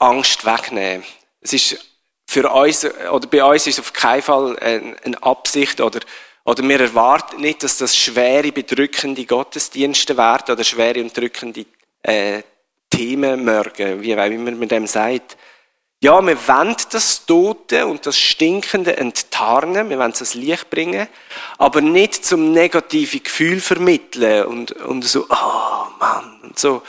Angst 0.00 0.44
wegnehmen. 0.44 1.04
Es 1.40 1.52
ist 1.52 1.89
für 2.30 2.48
uns, 2.48 2.86
oder 3.10 3.26
bei 3.26 3.42
uns 3.42 3.66
ist 3.66 3.80
auf 3.80 3.92
keinen 3.92 4.22
Fall 4.22 4.56
eine 4.60 5.20
Absicht 5.20 5.80
oder, 5.80 5.98
oder 6.44 6.62
wir 6.62 6.80
erwarten 6.80 7.40
nicht, 7.40 7.64
dass 7.64 7.78
das 7.78 7.96
schwere, 7.96 8.52
bedrückende 8.52 9.24
Gottesdienste 9.24 10.16
werden 10.16 10.52
oder 10.52 10.62
schwere 10.62 11.00
und 11.00 11.16
drückende 11.16 11.66
äh, 12.04 12.42
Themen 12.88 13.44
morgen, 13.44 14.00
wie, 14.00 14.16
wie 14.16 14.38
man 14.38 14.58
mit 14.60 14.70
dem 14.70 14.86
sagt. 14.86 15.36
Ja, 16.00 16.24
wir 16.24 16.36
wollen 16.46 16.76
das 16.92 17.26
Tote 17.26 17.84
und 17.84 18.06
das 18.06 18.16
Stinkende 18.16 18.96
enttarnen, 18.96 19.90
wir 19.90 19.98
wollen 19.98 20.12
es 20.12 20.18
ans 20.18 20.34
Licht 20.34 20.70
bringen, 20.70 21.08
aber 21.58 21.80
nicht 21.80 22.24
zum 22.24 22.52
negativen 22.52 23.24
Gefühl 23.24 23.60
vermitteln 23.60 24.46
und, 24.46 24.70
und 24.70 25.02
so, 25.04 25.26
oh 25.28 25.86
Mann, 25.98 26.40
und 26.44 26.56
so, 26.56 26.82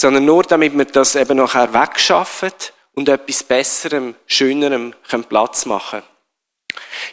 sondern 0.00 0.24
nur 0.24 0.42
damit 0.42 0.76
wir 0.76 0.86
das 0.86 1.16
eben 1.16 1.36
nachher 1.36 1.74
wegschaffen 1.74 2.50
und 3.00 3.08
etwas 3.08 3.42
Besserem, 3.42 4.14
Schönerem 4.26 4.94
Platz 5.26 5.64
machen 5.64 6.02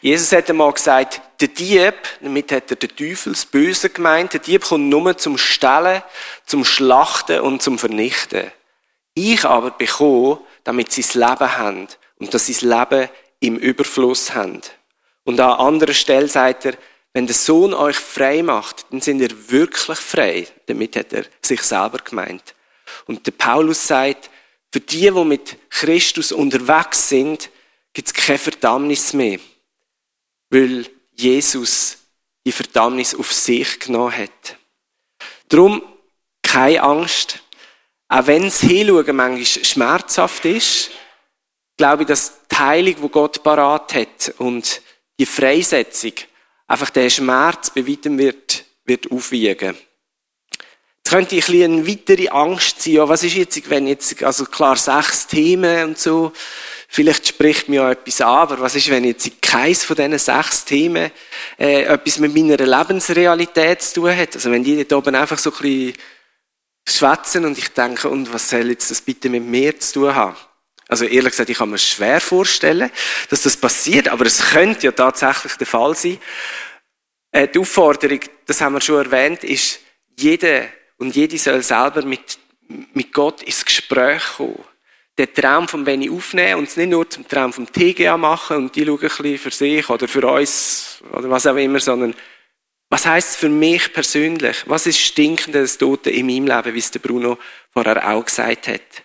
Jesus 0.01 0.33
hat 0.33 0.49
einmal 0.49 0.73
gesagt, 0.73 1.21
der 1.39 1.47
Dieb, 1.47 1.95
damit 2.19 2.51
hat 2.51 2.69
er 2.69 2.75
den 2.75 2.93
Teufel, 2.93 3.31
das 3.31 3.45
Böse 3.45 3.89
gemeint, 3.89 4.33
der 4.33 4.41
Dieb 4.41 4.65
kommt 4.65 4.89
nur 4.89 5.17
zum 5.17 5.37
Stellen, 5.37 6.03
zum 6.45 6.65
Schlachten 6.65 7.39
und 7.39 7.61
zum 7.61 7.79
Vernichten. 7.79 8.51
Ich 9.13 9.45
aber 9.45 9.71
bekomme, 9.71 10.41
damit 10.65 10.91
sie 10.91 11.03
das 11.03 11.13
Leben 11.13 11.57
haben 11.57 11.87
und 12.19 12.33
dass 12.33 12.47
sie 12.47 12.53
das 12.53 12.61
Leben 12.63 13.09
im 13.39 13.57
Überfluss 13.57 14.35
haben. 14.35 14.59
Und 15.23 15.39
an 15.39 15.57
anderer 15.57 15.93
Stelle 15.93 16.27
sagt 16.27 16.65
er, 16.65 16.73
wenn 17.13 17.27
der 17.27 17.33
Sohn 17.33 17.73
euch 17.73 17.95
frei 17.95 18.43
macht, 18.43 18.85
dann 18.91 18.99
sind 18.99 19.21
ihr 19.21 19.49
wirklich 19.49 19.99
frei. 19.99 20.47
Damit 20.65 20.97
hat 20.97 21.13
er 21.13 21.23
sich 21.41 21.61
selber 21.61 21.99
gemeint. 21.99 22.55
Und 23.05 23.25
der 23.25 23.31
Paulus 23.31 23.87
sagt, 23.87 24.29
für 24.77 24.81
die, 24.81 25.09
die 25.09 25.25
mit 25.25 25.57
Christus 25.71 26.31
unterwegs 26.31 27.09
sind, 27.09 27.49
gibt 27.93 28.09
es 28.09 28.13
keine 28.13 28.37
Verdammnis 28.37 29.11
mehr. 29.13 29.39
Weil 30.51 30.85
Jesus 31.15 31.97
die 32.45 32.51
Verdammnis 32.51 33.15
auf 33.15 33.33
sich 33.33 33.79
genommen 33.79 34.15
hat. 34.15 34.55
Darum 35.49 35.81
keine 36.43 36.83
Angst. 36.83 37.39
Auch 38.07 38.27
wenn 38.27 38.43
das 38.43 38.61
Hinschauen 38.61 39.15
manchmal 39.15 39.65
schmerzhaft 39.65 40.45
ist, 40.45 40.91
glaube 41.75 42.03
ich, 42.03 42.09
dass 42.09 42.45
die 42.47 42.55
Heilung, 42.55 43.01
die 43.01 43.09
Gott 43.09 43.41
parat 43.41 43.95
hat 43.95 44.35
und 44.37 44.79
die 45.19 45.25
Freisetzung 45.25 46.13
einfach 46.67 46.91
den 46.91 47.09
Schmerz 47.09 47.71
bei 47.71 47.87
weitem 47.87 48.15
wird, 48.19 48.63
wird 48.85 49.11
aufwiegen. 49.11 49.75
Jetzt 51.07 51.13
könnte 51.13 51.37
ein 51.37 51.63
eine 51.63 51.87
weitere 51.87 52.27
Angst 52.27 52.81
sein. 52.81 52.95
Ja, 52.95 53.07
was 53.07 53.23
ist 53.23 53.35
jetzt, 53.35 53.69
wenn 53.69 53.87
jetzt, 53.87 54.21
also 54.23 54.43
klar, 54.43 54.75
sechs 54.75 55.25
Themen 55.25 55.85
und 55.85 55.97
so, 55.97 56.33
vielleicht 56.89 57.29
spricht 57.29 57.69
mir 57.69 57.75
ja 57.75 57.91
etwas 57.91 58.19
an, 58.19 58.39
aber 58.39 58.59
was 58.59 58.75
ist, 58.75 58.89
wenn 58.89 59.05
jetzt 59.05 59.41
keins 59.41 59.85
von 59.85 59.95
diesen 59.95 60.19
sechs 60.19 60.65
Themen 60.65 61.09
äh, 61.57 61.83
etwas 61.83 62.19
mit 62.19 62.35
meiner 62.35 62.57
Lebensrealität 62.57 63.83
zu 63.83 64.01
tun 64.01 64.17
hat? 64.17 64.35
Also 64.35 64.51
wenn 64.51 64.65
die 64.65 64.83
dort 64.83 64.91
oben 64.91 65.15
einfach 65.15 65.37
so 65.37 65.49
ein 65.49 65.57
bisschen 65.61 65.93
schwätzen 66.85 67.45
und 67.45 67.57
ich 67.57 67.69
denke, 67.69 68.09
und 68.09 68.33
was 68.33 68.49
soll 68.49 68.69
jetzt 68.69 68.91
das 68.91 68.99
bitte 68.99 69.29
mit 69.29 69.45
mir 69.45 69.79
zu 69.79 70.01
tun 70.01 70.13
haben? 70.13 70.35
Also 70.89 71.05
ehrlich 71.05 71.31
gesagt, 71.31 71.49
ich 71.49 71.57
kann 71.57 71.69
mir 71.69 71.77
schwer 71.77 72.19
vorstellen, 72.19 72.91
dass 73.29 73.43
das 73.43 73.55
passiert, 73.55 74.09
aber 74.09 74.25
es 74.25 74.49
könnte 74.49 74.87
ja 74.87 74.91
tatsächlich 74.91 75.53
der 75.53 75.67
Fall 75.67 75.95
sein. 75.95 76.17
Äh, 77.31 77.47
die 77.47 77.59
Aufforderung, 77.59 78.19
das 78.45 78.59
haben 78.59 78.73
wir 78.73 78.81
schon 78.81 79.05
erwähnt, 79.05 79.45
ist, 79.45 79.79
jeder 80.19 80.67
und 80.97 81.15
jede 81.15 81.37
soll 81.37 81.61
selber 81.61 82.03
mit, 82.03 82.37
mit 82.93 83.13
Gott 83.13 83.43
ins 83.43 83.63
Gespräch 83.63 84.23
kommen. 84.37 84.63
Den 85.17 85.33
Traum 85.33 85.67
von 85.67 85.83
Benny 85.83 86.09
aufnehmen 86.09 86.59
und 86.59 86.67
es 86.67 86.77
nicht 86.77 86.89
nur 86.89 87.09
zum 87.09 87.27
Traum 87.27 87.51
vom 87.51 87.71
TGA 87.71 88.17
machen 88.17 88.57
und 88.57 88.75
die 88.75 88.85
schauen 88.85 88.99
ein 89.01 89.07
bisschen 89.07 89.37
für 89.39 89.51
sich 89.51 89.89
oder 89.89 90.07
für 90.07 90.27
uns 90.27 91.01
oder 91.11 91.29
was 91.29 91.47
auch 91.47 91.55
immer, 91.55 91.79
sondern 91.79 92.13
was 92.89 93.05
heißt 93.05 93.31
es 93.31 93.35
für 93.35 93.49
mich 93.49 93.91
persönlich? 93.91 94.63
Was 94.65 94.85
ist 94.85 94.99
stinkendes 94.99 95.77
Tote 95.77 96.09
in 96.09 96.27
meinem 96.27 96.47
Leben, 96.47 96.73
wie 96.73 96.79
es 96.79 96.91
der 96.91 96.99
Bruno 96.99 97.37
vorher 97.71 98.07
auch 98.09 98.23
gesagt 98.23 98.67
hat? 98.67 99.03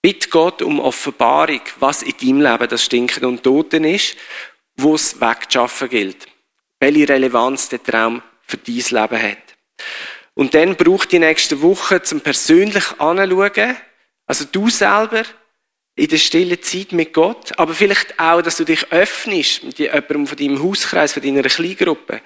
Bitte 0.00 0.28
Gott 0.28 0.62
um 0.62 0.80
Offenbarung, 0.80 1.62
was 1.80 2.02
in 2.02 2.16
deinem 2.18 2.40
Leben 2.42 2.68
das 2.68 2.84
Stinken 2.84 3.24
und 3.24 3.42
Toten 3.42 3.84
ist, 3.84 4.16
wo 4.76 4.94
es 4.94 5.20
wegzuschaffen 5.20 5.88
gilt. 5.88 6.26
Welche 6.78 7.08
Relevanz 7.08 7.68
der 7.68 7.82
Traum 7.82 8.22
für 8.42 8.58
dein 8.58 8.74
Leben 8.74 9.22
hat. 9.22 9.56
Und 10.34 10.54
dann 10.54 10.76
braucht 10.76 11.12
die 11.12 11.18
nächste 11.18 11.62
Woche 11.62 12.02
zum 12.02 12.20
persönlich 12.20 12.84
anschauen, 12.98 13.76
also 14.26 14.44
du 14.50 14.68
selber 14.68 15.22
in 15.96 16.08
der 16.08 16.16
stillen 16.16 16.60
Zeit 16.60 16.92
mit 16.92 17.12
Gott, 17.12 17.56
aber 17.56 17.72
vielleicht 17.72 18.18
auch, 18.18 18.42
dass 18.42 18.56
du 18.56 18.64
dich 18.64 18.90
öffnest 18.90 19.62
mit 19.62 19.78
jemandem 19.78 20.26
von 20.26 20.36
deinem 20.36 20.62
Hauskreis, 20.62 21.12
von 21.12 21.22
deiner 21.22 21.42
Kleingruppe, 21.42 22.20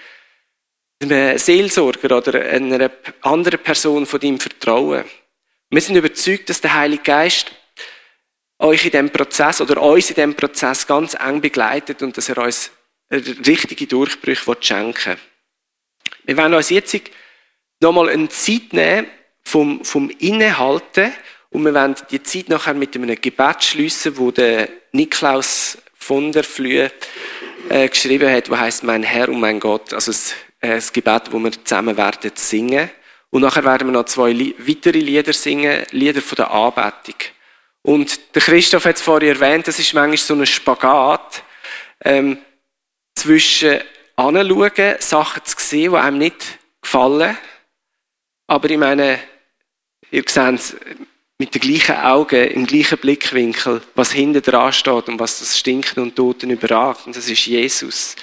einem 1.03 1.37
Seelsorger 1.37 2.17
oder 2.17 2.41
einer 2.49 2.91
anderen 3.21 3.61
Person 3.61 4.07
von 4.07 4.21
deinem 4.21 4.41
Vertrauen. 4.41 5.05
Wir 5.69 5.81
sind 5.83 5.97
überzeugt, 5.97 6.49
dass 6.49 6.63
der 6.63 6.75
Heilige 6.75 7.03
Geist 7.03 7.53
euch 8.59 8.87
in 8.87 8.91
diesem 8.91 9.11
Prozess 9.11 9.61
oder 9.61 9.83
uns 9.83 10.09
in 10.09 10.15
diesem 10.15 10.35
Prozess 10.35 10.87
ganz 10.87 11.15
eng 11.15 11.41
begleitet 11.43 12.03
und 12.03 12.17
dass 12.17 12.31
er 12.31 12.39
uns 12.39 12.71
richtige 13.11 13.87
Durchbrüche 13.87 14.57
schenken 14.61 15.13
will. 15.13 15.19
Wir 16.25 16.37
wollen 16.39 16.55
uns 16.55 16.71
jetzt 16.71 16.99
nochmal 17.81 18.09
eine 18.09 18.29
Zeit 18.29 18.73
nehmen 18.73 19.07
vom, 19.43 19.85
vom 19.85 20.11
Innehalten 20.11 21.13
und 21.51 21.65
wir 21.65 21.75
werden 21.75 21.97
die 22.11 22.23
Zeit 22.23 22.49
nachher 22.49 22.75
mit 22.75 22.95
einem 22.95 23.21
Gebet 23.21 23.65
schließen, 23.65 24.19
wo 24.19 24.31
der 24.31 24.69
Niklaus 24.93 25.79
von 25.95 26.33
der 26.33 26.45
Flühe 26.45 26.91
äh, 27.69 27.89
geschrieben 27.89 28.31
hat, 28.31 28.51
wo 28.51 28.59
heißt 28.59 28.85
mein 28.85 29.03
Herr 29.03 29.29
und 29.29 29.41
mein 29.41 29.61
Gott. 29.61 29.93
Also 29.93 30.13
das, 30.13 30.33
äh, 30.61 30.75
das 30.75 30.93
Gebet, 30.93 31.33
wo 31.33 31.39
wir 31.39 31.53
zusammen 31.53 31.97
werden 31.97 32.33
singen. 32.35 32.91
Und 33.31 33.43
nachher 33.43 33.65
werden 33.65 33.89
wir 33.89 33.93
noch 33.93 34.07
zwei 34.07 34.33
weitere 34.59 34.99
Lieder 34.99 35.33
singen, 35.33 35.85
Lieder 35.91 36.23
von 36.23 36.37
der 36.37 36.51
Anbetung. 36.51 37.17
Und 37.83 38.35
der 38.35 38.43
Christoph 38.43 38.85
hat 38.85 38.97
es 38.97 39.03
vorhin 39.03 39.29
erwähnt, 39.29 39.69
das 39.69 39.79
ist 39.79 39.95
manchmal 39.95 40.17
so 40.17 40.35
ein 40.35 40.47
Spagat 40.47 41.43
ähm, 42.05 42.39
zwischen 43.15 43.81
anschauen, 44.17 44.97
Sachen 44.99 45.45
zu 45.45 45.57
sehen, 45.59 45.93
die 45.93 45.99
einem 45.99 46.19
nicht 46.19 46.59
gefallen, 46.83 47.37
aber 48.49 48.71
ich 48.71 48.79
meine, 48.79 49.21
ihr 50.11 50.25
seht 50.27 50.77
mit 51.39 51.55
den 51.55 51.61
gleichen 51.61 51.97
Augen, 51.97 52.49
im 52.49 52.67
gleichen 52.67 52.99
Blickwinkel, 52.99 53.83
was 53.95 54.11
hinten 54.11 54.43
dran 54.43 54.73
steht 54.73 55.09
und 55.09 55.21
was 55.21 55.39
das 55.39 55.57
Stinken 55.57 56.03
und 56.03 56.17
Toten 56.17 56.51
überragt. 56.51 57.07
Und 57.07 57.15
das 57.15 57.29
ist 57.29 57.47
Jesus. 57.47 58.17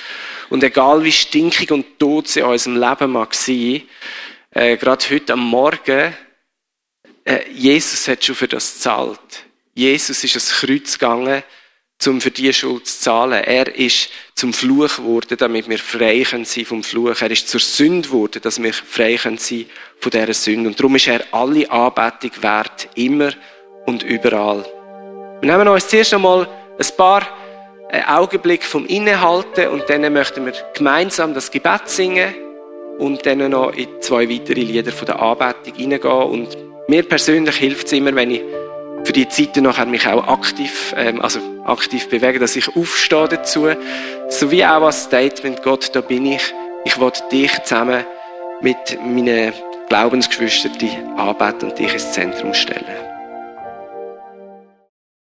Und 0.49 0.63
egal 0.63 1.03
wie 1.03 1.11
stinkig 1.11 1.71
und 1.71 1.97
tot 1.97 2.27
sie 2.27 2.41
in 2.41 2.47
unserem 2.47 2.77
Leben 2.77 3.11
mag 3.11 3.33
sein, 3.33 3.83
äh, 4.51 4.75
gerade 4.75 5.05
heute 5.09 5.33
am 5.33 5.47
Morgen, 5.47 6.13
äh, 7.23 7.51
Jesus 7.51 8.07
hat 8.07 8.25
schon 8.25 8.35
für 8.35 8.47
das 8.47 8.73
gezahlt. 8.73 9.45
Jesus 9.73 10.23
ist 10.23 10.35
ans 10.35 10.51
Kreuz 10.51 10.97
gegangen, 10.97 11.43
um 12.07 12.21
für 12.21 12.31
die 12.31 12.53
Schuld 12.53 12.85
zu 12.87 12.99
zahlen. 12.99 13.43
Er 13.43 13.73
ist 13.75 14.09
zum 14.35 14.53
Fluch 14.53 14.97
geworden, 14.97 15.37
damit 15.37 15.69
wir 15.69 15.79
frei 15.79 16.23
sein 16.23 16.65
vom 16.65 16.83
Fluch. 16.83 17.21
Er 17.21 17.31
ist 17.31 17.49
zur 17.49 17.59
Sünde 17.59 18.07
geworden, 18.07 18.41
dass 18.41 18.61
wir 18.61 18.73
frei 18.73 19.17
sein 19.17 19.65
von 19.99 20.11
dieser 20.11 20.33
Sünde. 20.33 20.69
Und 20.69 20.79
darum 20.79 20.95
ist 20.95 21.07
er 21.07 21.25
alle 21.31 21.69
Anbetung 21.69 22.31
wert, 22.41 22.89
immer 22.95 23.31
und 23.85 24.03
überall. 24.03 24.65
Wir 25.41 25.51
nehmen 25.51 25.67
uns 25.67 25.87
zuerst 25.87 26.13
einmal 26.13 26.47
ein 26.77 26.97
paar 26.97 27.27
äh, 27.89 28.01
Augenblicke 28.03 28.65
vom 28.65 28.85
Innehalten 28.85 29.69
und 29.69 29.83
dann 29.87 30.11
möchten 30.11 30.45
wir 30.45 30.53
gemeinsam 30.73 31.33
das 31.33 31.51
Gebet 31.51 31.87
singen 31.87 32.33
und 32.99 33.25
dann 33.25 33.49
noch 33.49 33.73
in 33.73 33.87
zwei 34.01 34.29
weitere 34.29 34.61
Lieder 34.61 34.91
von 34.91 35.05
der 35.05 35.21
Anbetung 35.21 35.75
hineingehen. 35.75 36.11
Und 36.11 36.57
mir 36.87 37.03
persönlich 37.03 37.55
hilft 37.57 37.87
es 37.87 37.93
immer, 37.93 38.15
wenn 38.15 38.31
ich 38.31 38.41
für 39.05 39.13
die 39.13 39.29
Zeit 39.29 39.55
nachher 39.57 39.85
mich 39.85 40.07
auch 40.07 40.27
aktiv, 40.27 40.93
ähm, 40.97 41.21
also 41.21 41.39
aktiv 41.65 42.09
bewegen, 42.09 42.39
dass 42.39 42.55
ich 42.55 42.75
aufstehe 42.75 43.27
dazu. 43.27 43.67
Sowie 44.29 44.65
auch 44.65 44.81
als 44.81 45.03
Statement, 45.03 45.61
Gott, 45.63 45.89
da 45.93 46.01
bin 46.01 46.25
ich. 46.25 46.53
Ich 46.83 46.99
will 46.99 47.11
dich 47.31 47.51
zusammen 47.63 48.03
mit 48.61 48.75
meinen 49.05 49.53
Glaubensgeschwistern 49.89 51.17
anbeten 51.17 51.69
und 51.69 51.79
dich 51.79 51.93
ins 51.93 52.11
Zentrum 52.11 52.53
stellen. 52.53 53.04